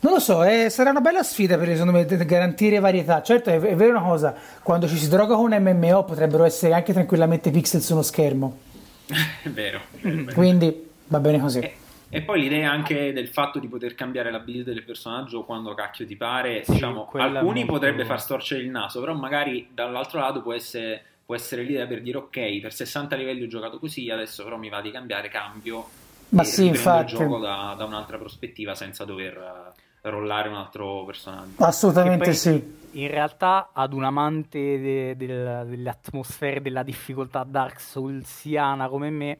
Non 0.00 0.14
lo 0.14 0.18
so, 0.18 0.42
eh, 0.42 0.68
sarà 0.68 0.90
una 0.90 1.00
bella 1.00 1.22
sfida 1.22 1.56
per 1.56 1.68
secondo 1.68 1.92
me 1.92 2.04
garantire 2.04 2.80
varietà. 2.80 3.22
Certo, 3.22 3.50
è, 3.50 3.60
è 3.60 3.76
vero 3.76 3.90
una 3.90 4.02
cosa, 4.02 4.34
quando 4.60 4.88
ci 4.88 4.96
si 4.96 5.08
droga 5.08 5.36
con 5.36 5.52
un 5.52 5.62
MMO 5.62 6.04
potrebbero 6.04 6.42
essere 6.42 6.74
anche 6.74 6.92
tranquillamente 6.92 7.52
pixel 7.52 7.80
su 7.80 7.92
uno 7.92 8.02
schermo. 8.02 8.58
è 9.06 9.48
vero. 9.48 9.80
È 10.00 10.08
vero. 10.08 10.34
Quindi 10.34 10.90
Va 11.06 11.20
bene 11.20 11.40
così. 11.40 11.58
E, 11.58 11.74
e, 12.08 12.22
poi 12.22 12.40
l'idea 12.40 12.70
anche 12.70 13.12
del 13.12 13.28
fatto 13.28 13.58
di 13.58 13.68
poter 13.68 13.94
cambiare 13.94 14.30
la 14.30 14.38
build 14.38 14.66
del 14.66 14.84
personaggio 14.84 15.44
quando 15.44 15.74
cacchio 15.74 16.06
ti 16.06 16.16
pare, 16.16 16.64
sì, 16.64 16.72
diciamo, 16.72 17.08
alcuni 17.12 17.60
molto... 17.60 17.72
potrebbe 17.72 18.04
far 18.04 18.20
storcere 18.20 18.62
il 18.62 18.70
naso, 18.70 19.00
però 19.00 19.14
magari 19.14 19.68
dall'altro 19.72 20.20
lato 20.20 20.42
può 20.42 20.52
essere, 20.52 21.02
può 21.24 21.34
essere 21.34 21.62
l'idea 21.62 21.86
per 21.86 22.02
dire 22.02 22.18
ok, 22.18 22.60
per 22.60 22.72
60 22.72 23.16
livelli 23.16 23.44
ho 23.44 23.48
giocato 23.48 23.78
così, 23.78 24.10
adesso 24.10 24.44
però 24.44 24.56
mi 24.56 24.68
va 24.68 24.80
di 24.80 24.90
cambiare, 24.90 25.28
cambio 25.28 25.86
ma 26.32 26.44
sì, 26.44 26.66
infatti. 26.66 27.12
il 27.12 27.18
gioco 27.18 27.38
da, 27.38 27.74
da, 27.76 27.84
un'altra 27.84 28.16
prospettiva 28.16 28.74
senza 28.74 29.04
dover 29.04 29.36
uh, 29.36 30.08
rollare 30.08 30.48
un 30.48 30.54
altro 30.54 31.04
personaggio. 31.04 31.62
Assolutamente 31.62 32.24
poi, 32.24 32.34
sì. 32.34 32.80
In 32.92 33.08
realtà, 33.08 33.70
ad 33.72 33.92
un 33.92 34.04
amante 34.04 34.58
de, 34.58 35.16
de, 35.16 35.26
delle 35.66 35.90
atmosfere 35.90 36.60
della 36.60 36.82
difficoltà 36.82 37.44
Dark 37.44 37.80
Soulsiana 37.80 38.88
come 38.88 39.10
me, 39.10 39.38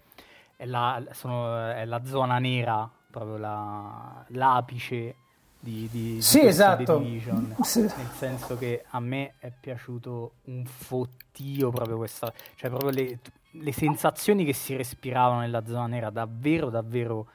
è 0.63 0.67
la, 0.67 1.03
sono, 1.11 1.71
è 1.73 1.85
la 1.85 2.05
zona 2.05 2.39
nera, 2.39 2.89
proprio 3.11 3.37
la, 3.37 4.25
l'apice 4.29 5.17
di, 5.59 5.89
di, 5.91 6.23
sì, 6.23 6.41
di 6.41 6.47
esatto. 6.47 6.99
Division, 6.99 7.57
sì. 7.63 7.81
nel 7.81 8.11
senso 8.15 8.57
che 8.57 8.85
a 8.91 9.01
me 9.01 9.35
è 9.39 9.51
piaciuto 9.59 10.35
un 10.45 10.65
fottio 10.65 11.71
proprio 11.71 11.97
questa, 11.97 12.33
cioè 12.55 12.71
proprio 12.71 12.91
le, 12.91 13.19
le 13.51 13.73
sensazioni 13.73 14.45
che 14.45 14.53
si 14.53 14.77
respiravano 14.77 15.41
nella 15.41 15.65
zona 15.67 15.89
nera, 15.89 16.11
davvero, 16.11 16.71
davvero, 16.71 17.27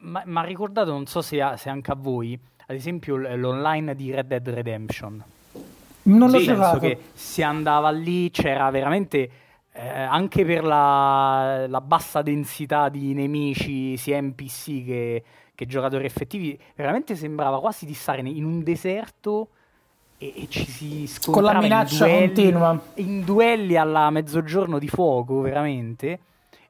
ma, 0.00 0.22
ma 0.26 0.42
ricordato, 0.42 0.90
non 0.90 1.06
so 1.06 1.22
se, 1.22 1.42
se, 1.56 1.70
anche 1.70 1.90
a 1.90 1.96
voi, 1.96 2.38
ad 2.66 2.76
esempio 2.76 3.16
l'online 3.16 3.94
di 3.94 4.10
Red 4.10 4.26
Dead 4.26 4.46
Redemption. 4.46 5.24
Non 6.06 6.30
l'ho 6.30 6.38
sì, 6.38 6.54
che 6.80 6.98
si 7.14 7.42
andava 7.42 7.88
lì, 7.88 8.30
c'era 8.30 8.68
veramente 8.68 9.30
eh, 9.76 9.88
anche 9.88 10.44
per 10.44 10.62
la, 10.62 11.66
la, 11.66 11.80
bassa 11.80 12.22
densità 12.22 12.88
di 12.88 13.12
nemici, 13.12 13.96
sia 13.96 14.20
NPC 14.20 14.84
che, 14.84 15.24
che, 15.52 15.66
giocatori 15.66 16.04
effettivi, 16.04 16.56
veramente 16.76 17.16
sembrava 17.16 17.58
quasi 17.58 17.84
di 17.84 17.94
stare 17.94 18.20
in 18.20 18.44
un 18.44 18.62
deserto 18.62 19.48
e, 20.16 20.32
e 20.36 20.46
ci 20.48 20.64
si 20.64 21.06
scontrava 21.08 21.48
con 21.48 21.56
la 21.56 21.60
minaccia 21.60 22.06
in 22.06 22.12
duelli, 22.12 22.34
continua 22.34 22.82
in 22.94 23.24
duelli 23.24 23.76
alla 23.76 24.10
mezzogiorno 24.10 24.78
di 24.78 24.86
fuoco, 24.88 25.40
veramente. 25.40 26.20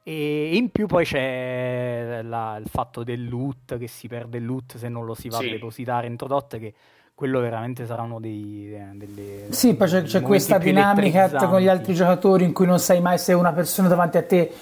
E 0.03 0.57
in 0.57 0.71
più 0.71 0.87
poi 0.87 1.05
c'è 1.05 2.23
la, 2.23 2.57
il 2.59 2.69
fatto 2.71 3.05
del 3.05 3.29
loot, 3.29 3.77
che 3.77 3.87
si 3.87 4.09
perde 4.09 4.38
il 4.38 4.47
loot 4.47 4.77
se 4.79 4.88
non 4.88 5.05
lo 5.05 5.12
si 5.14 5.29
va 5.29 5.38
sì. 5.38 5.49
a 5.49 5.51
depositare 5.51 6.07
introdotte, 6.07 6.59
che 6.59 6.75
quello 7.14 7.38
veramente 7.38 7.87
sarà 7.87 8.03
uno 8.03 8.18
dei 8.18 8.74
eh, 8.74 8.90
delle, 8.94 9.46
sì 9.50 9.74
poi 9.74 9.88
c'è, 9.88 10.03
c'è 10.03 10.20
questa 10.20 10.59
dinamica 10.59 11.31
con 11.46 11.61
gli 11.61 11.68
altri 11.68 11.94
giocatori 11.94 12.44
in 12.44 12.53
cui 12.53 12.66
non 12.66 12.81
sai 12.81 13.00
mai 13.00 13.18
se 13.18 13.33
una 13.33 13.53
persona 13.53 13.87
davanti 13.87 14.16
a 14.16 14.24
te 14.24 14.53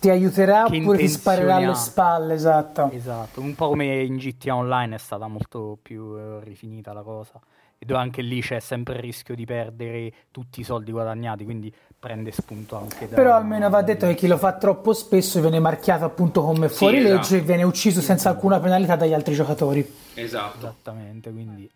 ti 0.00 0.10
aiuterà 0.10 0.64
che 0.64 0.78
oppure 0.78 0.98
ti 0.98 1.08
sparerà 1.08 1.56
alle 1.56 1.74
spalle 1.74 2.34
esatto. 2.34 2.90
Esatto 2.90 3.40
un 3.40 3.54
po' 3.54 3.68
come 3.68 4.02
in 4.02 4.16
GTA 4.16 4.56
Online 4.56 4.96
è 4.96 4.98
stata 4.98 5.28
molto 5.28 5.78
più 5.80 6.16
eh, 6.16 6.40
rifinita 6.42 6.92
la 6.92 7.02
cosa 7.02 7.38
e 7.78 7.86
dove 7.86 8.00
anche 8.00 8.22
lì 8.22 8.40
c'è 8.40 8.58
sempre 8.58 8.94
il 8.94 9.00
rischio 9.00 9.36
di 9.36 9.44
perdere 9.44 10.12
tutti 10.32 10.60
i 10.60 10.64
soldi 10.64 10.90
guadagnati 10.90 11.44
quindi 11.44 11.72
prende 11.96 12.32
spunto 12.32 12.76
anche 12.76 13.08
da 13.08 13.14
però 13.14 13.36
almeno 13.36 13.68
va 13.70 13.82
detto 13.82 14.06
che 14.06 14.14
chi 14.14 14.26
lo 14.26 14.36
fa 14.36 14.56
troppo 14.56 14.92
spesso 14.92 15.40
viene 15.40 15.60
marchiato 15.60 16.04
appunto 16.04 16.42
come 16.42 16.68
fuori 16.68 16.96
sì, 16.96 17.04
esatto. 17.04 17.16
legge 17.20 17.36
e 17.36 17.40
viene 17.40 17.62
ucciso 17.62 18.00
senza 18.00 18.30
alcuna 18.30 18.58
penalità 18.58 18.96
dagli 18.96 19.14
altri 19.14 19.34
giocatori. 19.34 19.88
Esatto. 20.14 20.58
Esattamente 20.58 21.30
quindi 21.30 21.70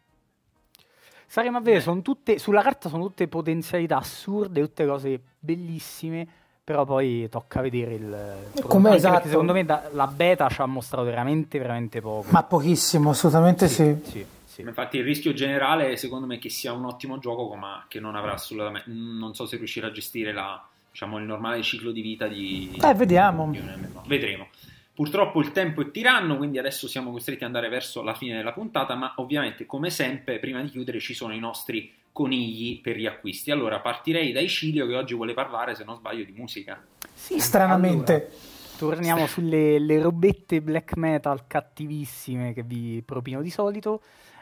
Saremo 1.35 1.57
a 1.57 1.61
vedere, 1.61 1.81
sono 1.81 2.01
tutte, 2.01 2.39
sulla 2.39 2.63
carta 2.63 2.89
sono 2.89 3.07
tutte 3.07 3.27
potenzialità 3.27 3.97
assurde, 3.97 4.61
tutte 4.61 4.87
cose 4.87 5.21
bellissime, 5.37 6.25
però 6.63 6.85
poi 6.85 7.29
tocca 7.29 7.61
vedere 7.61 7.95
il... 7.95 8.63
Come 8.69 8.95
esatto. 8.95 9.27
secondo 9.27 9.53
me 9.53 9.65
da, 9.65 9.89
la 9.95 10.07
beta 10.07 10.49
ci 10.49 10.61
ha 10.61 10.67
mostrato 10.67 11.03
veramente, 11.03 11.59
veramente 11.59 12.01
poco. 12.01 12.29
Ma 12.31 12.45
pochissimo, 12.45 13.11
assolutamente 13.11 13.67
sì. 13.67 13.97
sì. 14.05 14.11
sì, 14.13 14.27
sì. 14.45 14.61
Infatti 14.61 14.99
il 14.99 15.03
rischio 15.03 15.33
generale 15.33 15.97
secondo 15.97 16.27
me 16.27 16.37
è 16.37 16.39
che 16.39 16.51
sia 16.51 16.73
un 16.73 16.85
ottimo 16.85 17.19
gioco, 17.19 17.53
ma 17.57 17.85
che 17.89 17.99
non 17.99 18.15
avrà 18.15 18.35
assolutamente... 18.35 18.89
Non 18.93 19.35
so 19.35 19.45
se 19.45 19.57
riuscirà 19.57 19.89
a 19.89 19.91
gestire 19.91 20.33
la, 20.33 20.65
diciamo, 20.89 21.19
il 21.19 21.25
normale 21.25 21.61
ciclo 21.63 21.91
di 21.91 22.01
vita 22.01 22.29
di... 22.29 22.79
Eh, 22.81 22.95
vediamo. 22.95 23.51
Di 23.51 23.61
Vedremo. 24.07 24.47
Purtroppo 24.95 25.41
il 25.41 25.51
tempo 25.51 25.83
è 25.83 25.91
tiranno, 25.91 26.37
quindi 26.37 26.59
adesso 26.59 26.87
siamo 26.87 27.11
costretti 27.11 27.43
ad 27.43 27.49
andare 27.53 27.69
verso 27.69 28.03
la 28.03 28.15
fine 28.15 28.37
della 28.37 28.53
puntata, 28.53 28.95
ma 28.95 29.15
ovviamente 29.17 29.67
come 29.67 29.91
sempre 29.91 30.39
prima 30.39 30.63
di 30.63 30.71
chiudere 30.71 31.01
ci 31.01 31.15
sono 31.15 31.35
i 31.35 31.41
nostri 31.41 31.93
conigli 32.13 32.81
per 32.81 32.97
gli 32.97 33.07
acquisti. 33.07 33.51
Allora 33.51 33.81
partirei 33.81 34.31
da 34.31 34.39
Icilio 34.39 34.87
che 34.87 34.95
oggi 34.95 35.15
vuole 35.15 35.35
parlare, 35.35 35.75
se 35.75 35.83
non 35.83 35.97
sbaglio, 35.97 36.23
di 36.23 36.33
musica. 36.33 36.81
Sì, 37.13 37.41
stranamente. 37.41 38.13
Allora, 38.13 38.31
torniamo 38.79 39.27
sulle 39.27 40.01
robette 40.01 40.63
black 40.63 40.97
metal 40.97 41.49
cattivissime 41.49 42.53
che 42.53 42.63
vi 42.63 43.03
propino 43.05 43.43
di 43.43 43.51
solito. 43.51 44.01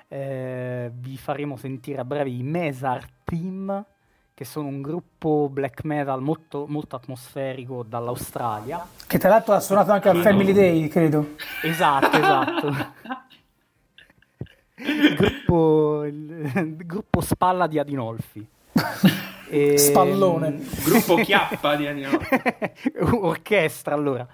Eh, 0.08 0.90
vi 0.92 1.16
faremo 1.16 1.56
sentire 1.56 2.02
a 2.02 2.04
breve 2.04 2.28
i 2.28 2.42
Mesar 2.42 3.08
Team, 3.24 3.82
che 4.42 4.44
sono 4.44 4.66
un 4.66 4.82
gruppo 4.82 5.48
black 5.48 5.84
metal 5.84 6.20
molto, 6.20 6.66
molto 6.68 6.96
atmosferico 6.96 7.84
dall'Australia. 7.88 8.84
Che 9.06 9.18
tra 9.18 9.28
l'altro 9.28 9.54
ha 9.54 9.60
suonato 9.60 9.92
anche 9.92 10.08
al 10.08 10.20
Family 10.20 10.52
Day, 10.52 10.88
credo. 10.88 11.36
Esatto, 11.62 12.16
esatto. 12.16 12.66
il, 14.76 15.14
gruppo, 15.14 16.04
il, 16.04 16.76
gruppo 16.84 17.20
Spalla 17.20 17.68
di 17.68 17.78
Adinolfi. 17.78 18.44
E, 19.48 19.78
Spallone. 19.78 20.60
Gruppo 20.84 21.14
Chiappa 21.16 21.76
di 21.76 21.86
Adinolfi. 21.86 22.40
Orchestra, 23.12 23.94
allora. 23.94 24.26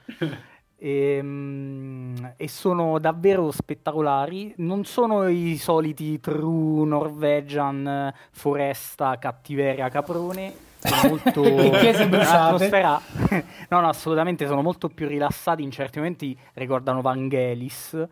E, 0.80 1.16
ehm, 1.16 2.34
e, 2.36 2.48
sono 2.48 2.98
davvero 3.00 3.50
spettacolari. 3.50 4.54
Non 4.58 4.84
sono 4.84 5.26
i 5.26 5.56
soliti 5.56 6.20
true 6.20 6.86
Norwegian 6.86 8.12
foresta 8.30 9.18
cattiveria 9.18 9.88
caprone. 9.88 10.66
Sono 10.78 11.08
molto 11.08 11.42
atmosfera. 11.42 13.00
no, 13.68 13.80
no, 13.80 13.88
assolutamente 13.88 14.46
sono 14.46 14.62
molto 14.62 14.88
più 14.88 15.08
rilassati. 15.08 15.62
In 15.62 15.72
certi 15.72 15.98
momenti 15.98 16.38
ricordano 16.54 17.00
Vangelis. 17.00 18.06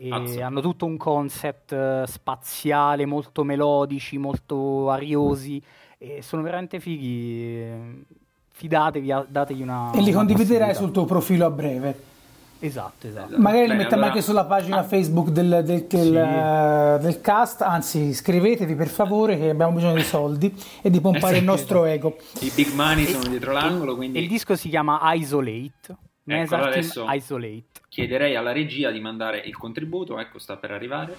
E 0.00 0.10
Azzo. 0.10 0.42
hanno 0.42 0.60
tutto 0.60 0.86
un 0.86 0.96
concept 0.96 1.72
uh, 1.72 2.04
spaziale, 2.06 3.04
molto 3.04 3.44
melodici, 3.44 4.18
molto 4.18 4.90
ariosi. 4.90 5.62
E 5.98 6.22
sono 6.22 6.42
veramente 6.42 6.78
fighi 6.78 8.04
fidatevi, 8.58 9.14
dategli 9.28 9.62
una. 9.62 9.92
E 9.92 10.00
li 10.00 10.10
condividerai 10.10 10.74
sul 10.74 10.90
tuo 10.90 11.04
profilo 11.04 11.46
a 11.46 11.50
breve. 11.50 12.06
Esatto, 12.58 13.06
esatto. 13.06 13.38
Magari 13.38 13.62
Bene, 13.62 13.72
li 13.74 13.78
mettiamo 13.78 14.02
allora... 14.02 14.06
anche 14.08 14.20
sulla 14.20 14.44
pagina 14.44 14.78
ah. 14.78 14.82
Facebook 14.82 15.28
del, 15.28 15.62
del, 15.64 15.84
del, 15.84 15.86
sì. 15.86 16.08
uh, 16.08 17.04
del, 17.04 17.20
cast, 17.20 17.62
anzi 17.62 18.00
iscrivetevi 18.00 18.74
per 18.74 18.88
favore 18.88 19.38
che 19.38 19.50
abbiamo 19.50 19.74
bisogno 19.74 19.94
di 19.94 20.02
soldi 20.02 20.52
e 20.82 20.90
di 20.90 21.00
pompare 21.00 21.36
esatto. 21.36 21.38
il 21.38 21.44
nostro 21.44 21.84
ego. 21.84 22.16
I 22.40 22.50
big 22.52 22.72
money 22.72 23.04
sono 23.04 23.26
e, 23.26 23.28
dietro 23.28 23.52
l'angolo, 23.52 23.94
quindi... 23.94 24.18
Il 24.18 24.26
disco 24.26 24.56
si 24.56 24.68
chiama 24.68 24.98
Isolate. 25.14 25.96
Ecco, 26.24 26.56
adesso 26.56 27.06
Isolate. 27.08 27.64
Chiederei 27.88 28.34
alla 28.34 28.50
regia 28.50 28.90
di 28.90 28.98
mandare 28.98 29.38
il 29.38 29.56
contributo, 29.56 30.18
ecco 30.18 30.40
sta 30.40 30.56
per 30.56 30.72
arrivare. 30.72 31.16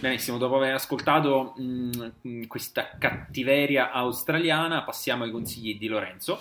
Benissimo, 0.00 0.38
dopo 0.38 0.54
aver 0.54 0.74
ascoltato 0.74 1.54
mh, 1.56 2.12
mm, 2.26 2.42
questa 2.44 2.90
cattiveria 2.98 3.90
australiana, 3.90 4.84
passiamo 4.84 5.24
ai 5.24 5.32
consigli 5.32 5.76
di 5.76 5.88
Lorenzo. 5.88 6.38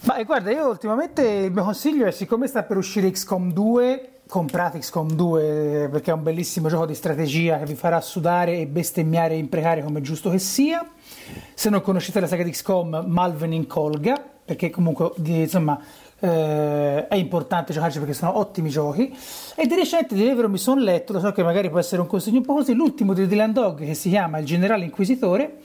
Ma 0.00 0.20
guarda, 0.24 0.50
io 0.50 0.66
ultimamente 0.66 1.22
il 1.22 1.52
mio 1.52 1.62
consiglio 1.62 2.04
è, 2.06 2.10
siccome 2.10 2.48
sta 2.48 2.64
per 2.64 2.76
uscire 2.76 3.08
XCOM 3.08 3.52
2, 3.52 4.20
comprate 4.26 4.80
XCOM 4.80 5.12
2 5.12 5.88
perché 5.92 6.10
è 6.10 6.14
un 6.14 6.24
bellissimo 6.24 6.68
gioco 6.68 6.84
di 6.84 6.96
strategia 6.96 7.58
che 7.58 7.66
vi 7.66 7.76
farà 7.76 8.00
sudare 8.00 8.58
e 8.58 8.66
bestemmiare 8.66 9.34
e 9.34 9.38
imprecare 9.38 9.84
come 9.84 10.00
giusto 10.00 10.28
che 10.28 10.40
sia. 10.40 10.84
Se 11.54 11.70
non 11.70 11.82
conoscete 11.82 12.18
la 12.18 12.26
saga 12.26 12.42
di 12.42 12.50
XCOM, 12.50 13.04
Malvin 13.06 13.52
in 13.52 13.68
Colga, 13.68 14.20
perché 14.44 14.70
comunque 14.70 15.12
insomma 15.22 15.80
eh, 16.20 17.08
è 17.08 17.14
importante 17.14 17.72
giocarci 17.72 17.98
perché 17.98 18.14
sono 18.14 18.38
ottimi 18.38 18.68
giochi. 18.68 19.14
E 19.54 19.66
di 19.66 19.74
recente 19.74 20.14
di 20.14 20.24
Levero 20.24 20.48
mi 20.48 20.58
sono 20.58 20.80
letto, 20.80 21.12
lo 21.12 21.20
so 21.20 21.32
che 21.32 21.42
magari 21.42 21.68
può 21.70 21.78
essere 21.78 22.00
un 22.00 22.06
consiglio 22.06 22.38
un 22.38 22.44
po' 22.44 22.54
così, 22.54 22.74
l'ultimo 22.74 23.12
di 23.14 23.26
Dylan 23.26 23.52
Dog 23.52 23.84
che 23.84 23.94
si 23.94 24.08
chiama 24.08 24.38
Il 24.38 24.46
Generale 24.46 24.84
Inquisitore 24.84 25.58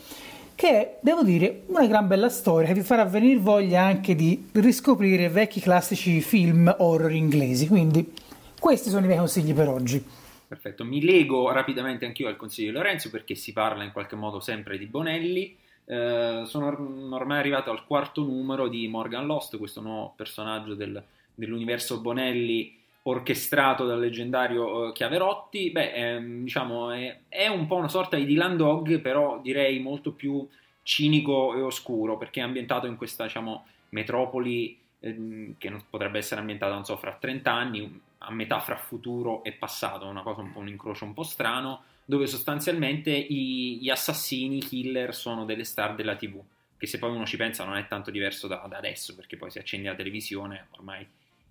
che 0.61 0.69
è, 0.69 0.97
devo 1.01 1.23
dire, 1.23 1.63
una 1.67 1.87
gran 1.87 2.07
bella 2.07 2.29
storia 2.29 2.67
che 2.67 2.75
vi 2.75 2.81
farà 2.81 3.03
venire 3.03 3.39
voglia 3.39 3.81
anche 3.81 4.13
di 4.13 4.49
riscoprire 4.51 5.27
vecchi 5.27 5.59
classici 5.59 6.21
film 6.21 6.71
horror 6.77 7.11
inglesi, 7.11 7.67
quindi 7.67 8.13
questi 8.59 8.89
sono 8.89 9.03
i 9.03 9.07
miei 9.07 9.17
consigli 9.17 9.55
per 9.55 9.69
oggi. 9.69 10.05
Perfetto, 10.47 10.83
mi 10.83 11.03
lego 11.03 11.51
rapidamente 11.51 12.05
anch'io 12.05 12.27
al 12.27 12.35
consiglio 12.35 12.69
di 12.69 12.77
Lorenzo 12.77 13.09
perché 13.09 13.33
si 13.33 13.53
parla 13.53 13.83
in 13.83 13.91
qualche 13.91 14.15
modo 14.15 14.39
sempre 14.39 14.77
di 14.77 14.85
Bonelli 14.85 15.57
eh, 15.91 16.43
sono 16.45 16.67
ormai 16.67 17.39
arrivato 17.39 17.69
al 17.69 17.85
quarto 17.85 18.23
numero 18.23 18.69
di 18.69 18.87
Morgan 18.87 19.25
Lost, 19.25 19.57
questo 19.57 19.81
nuovo 19.81 20.13
personaggio 20.15 20.73
del, 20.73 21.03
dell'universo 21.35 21.99
Bonelli 21.99 22.79
orchestrato 23.03 23.85
dal 23.85 23.99
leggendario 23.99 24.87
uh, 24.87 24.91
Chiaverotti. 24.93 25.69
Beh, 25.69 25.91
è, 25.91 26.21
diciamo, 26.21 26.91
è, 26.91 27.19
è, 27.27 27.47
un 27.47 27.67
po' 27.67 27.75
una 27.75 27.89
sorta 27.89 28.15
di 28.15 28.23
Dylan 28.23 28.55
Dog, 28.55 29.01
però 29.01 29.41
direi 29.41 29.81
molto 29.81 30.13
più 30.13 30.47
cinico 30.81 31.57
e 31.57 31.61
oscuro, 31.61 32.17
perché 32.17 32.39
è 32.39 32.43
ambientato 32.43 32.87
in 32.87 32.95
questa 32.95 33.25
diciamo, 33.25 33.65
metropoli 33.89 34.79
eh, 35.01 35.55
che 35.57 35.75
potrebbe 35.89 36.19
essere 36.19 36.39
ambientata, 36.39 36.73
non 36.73 36.85
so, 36.85 36.95
fra 36.95 37.17
30 37.19 37.51
anni, 37.51 38.01
a 38.19 38.31
metà 38.31 38.61
fra 38.61 38.77
futuro 38.77 39.43
e 39.43 39.51
passato, 39.51 40.07
una 40.07 40.21
cosa 40.21 40.39
un 40.39 40.53
po' 40.53 40.59
un 40.59 40.69
incrocio 40.69 41.03
un 41.03 41.13
po' 41.13 41.23
strano 41.23 41.83
dove 42.11 42.27
sostanzialmente 42.27 43.09
i, 43.09 43.77
gli 43.79 43.89
assassini, 43.89 44.57
i 44.57 44.59
killer 44.59 45.15
sono 45.15 45.45
delle 45.45 45.63
star 45.63 45.95
della 45.95 46.17
TV, 46.17 46.41
che 46.75 46.85
se 46.85 46.99
poi 46.99 47.15
uno 47.15 47.25
ci 47.25 47.37
pensa 47.37 47.63
non 47.63 47.77
è 47.77 47.87
tanto 47.87 48.11
diverso 48.11 48.49
da, 48.49 48.65
da 48.67 48.75
adesso, 48.75 49.15
perché 49.15 49.37
poi 49.37 49.49
si 49.49 49.59
accende 49.59 49.87
la 49.87 49.95
televisione, 49.95 50.67
ormai 50.71 51.07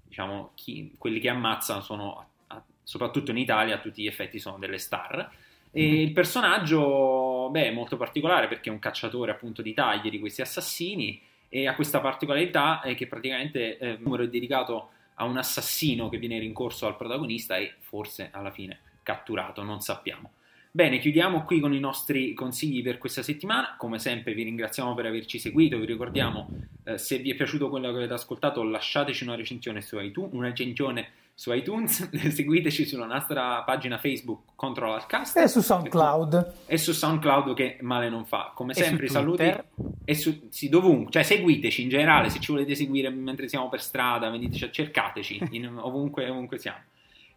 diciamo 0.06 0.50
chi, 0.54 0.92
quelli 0.98 1.18
che 1.18 1.30
ammazzano 1.30 1.80
sono, 1.80 2.28
soprattutto 2.82 3.30
in 3.30 3.38
Italia, 3.38 3.76
a 3.76 3.78
tutti 3.78 4.02
gli 4.02 4.06
effetti 4.06 4.38
sono 4.38 4.58
delle 4.58 4.76
star. 4.76 5.30
E 5.70 5.82
mm-hmm. 5.82 6.00
il 6.02 6.12
personaggio, 6.12 7.48
beh, 7.50 7.68
è 7.68 7.72
molto 7.72 7.96
particolare 7.96 8.46
perché 8.46 8.68
è 8.68 8.72
un 8.72 8.80
cacciatore 8.80 9.30
appunto 9.30 9.62
di 9.62 9.72
taglie 9.72 10.10
di 10.10 10.18
questi 10.18 10.42
assassini 10.42 11.22
e 11.48 11.68
ha 11.68 11.74
questa 11.74 12.00
particolarità 12.00 12.82
eh, 12.82 12.94
che 12.94 13.06
praticamente 13.06 13.78
eh, 13.78 13.92
il 13.92 14.00
numero 14.02 14.24
è 14.24 14.28
dedicato 14.28 14.90
a 15.14 15.24
un 15.24 15.38
assassino 15.38 16.10
che 16.10 16.18
viene 16.18 16.38
rincorso 16.38 16.86
al 16.86 16.98
protagonista 16.98 17.56
e 17.56 17.76
forse 17.78 18.28
alla 18.30 18.50
fine 18.50 18.80
catturato, 19.02 19.62
non 19.62 19.80
sappiamo. 19.80 20.32
Bene, 20.72 21.00
chiudiamo 21.00 21.42
qui 21.42 21.58
con 21.58 21.74
i 21.74 21.80
nostri 21.80 22.32
consigli 22.32 22.80
per 22.80 22.98
questa 22.98 23.22
settimana. 23.22 23.74
Come 23.76 23.98
sempre 23.98 24.34
vi 24.34 24.44
ringraziamo 24.44 24.94
per 24.94 25.06
averci 25.06 25.40
seguito, 25.40 25.76
vi 25.78 25.86
ricordiamo 25.86 26.48
eh, 26.84 26.96
se 26.96 27.18
vi 27.18 27.32
è 27.32 27.34
piaciuto 27.34 27.68
quello 27.68 27.90
che 27.90 27.96
avete 27.96 28.12
ascoltato 28.12 28.62
lasciateci 28.62 29.24
una 29.24 29.34
recensione 29.34 29.80
su 29.80 29.98
iTunes, 29.98 30.32
una 30.32 30.46
recensione 30.46 31.08
su 31.34 31.52
iTunes, 31.52 32.08
seguiteci 32.30 32.84
sulla 32.84 33.06
nostra 33.06 33.62
pagina 33.62 33.98
Facebook 33.98 34.52
Control 34.54 34.94
al 34.94 35.06
Cast 35.06 35.38
e 35.38 35.48
su 35.48 35.60
SoundCloud 35.60 36.52
e 36.66 36.78
su 36.78 36.92
SoundCloud 36.92 37.52
che 37.54 37.78
male 37.80 38.08
non 38.08 38.24
fa. 38.24 38.52
Come 38.54 38.72
sempre 38.72 39.08
saluti 39.08 39.52
e 40.04 40.14
su, 40.14 40.48
sì, 40.50 40.68
dovunque, 40.68 41.10
cioè 41.10 41.24
seguiteci 41.24 41.82
in 41.82 41.88
generale, 41.88 42.30
se 42.30 42.38
ci 42.38 42.52
volete 42.52 42.76
seguire 42.76 43.10
mentre 43.10 43.48
siamo 43.48 43.68
per 43.68 43.82
strada, 43.82 44.30
veniteci, 44.30 44.70
cercateci 44.70 45.48
in, 45.50 45.66
ovunque, 45.80 46.28
ovunque 46.28 46.58
siamo. 46.58 46.78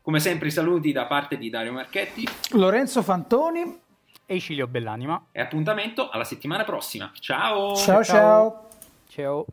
Come 0.04 0.20
sempre 0.20 0.50
i 0.50 0.52
saluti 0.52 0.92
da 0.92 1.06
parte 1.06 1.38
di 1.38 1.50
Dario 1.50 1.72
Marchetti, 1.72 2.28
Lorenzo 2.52 3.02
Fantoni 3.02 3.80
e 4.26 4.36
Icilio 4.36 4.68
Bellanima. 4.68 5.28
E 5.32 5.40
appuntamento 5.40 6.10
alla 6.10 6.26
settimana 6.26 6.66
prossima. 6.66 7.10
Ciao! 7.18 7.74
Ciao 7.74 8.04
ciao! 8.04 8.68
Ciao! 9.08 9.46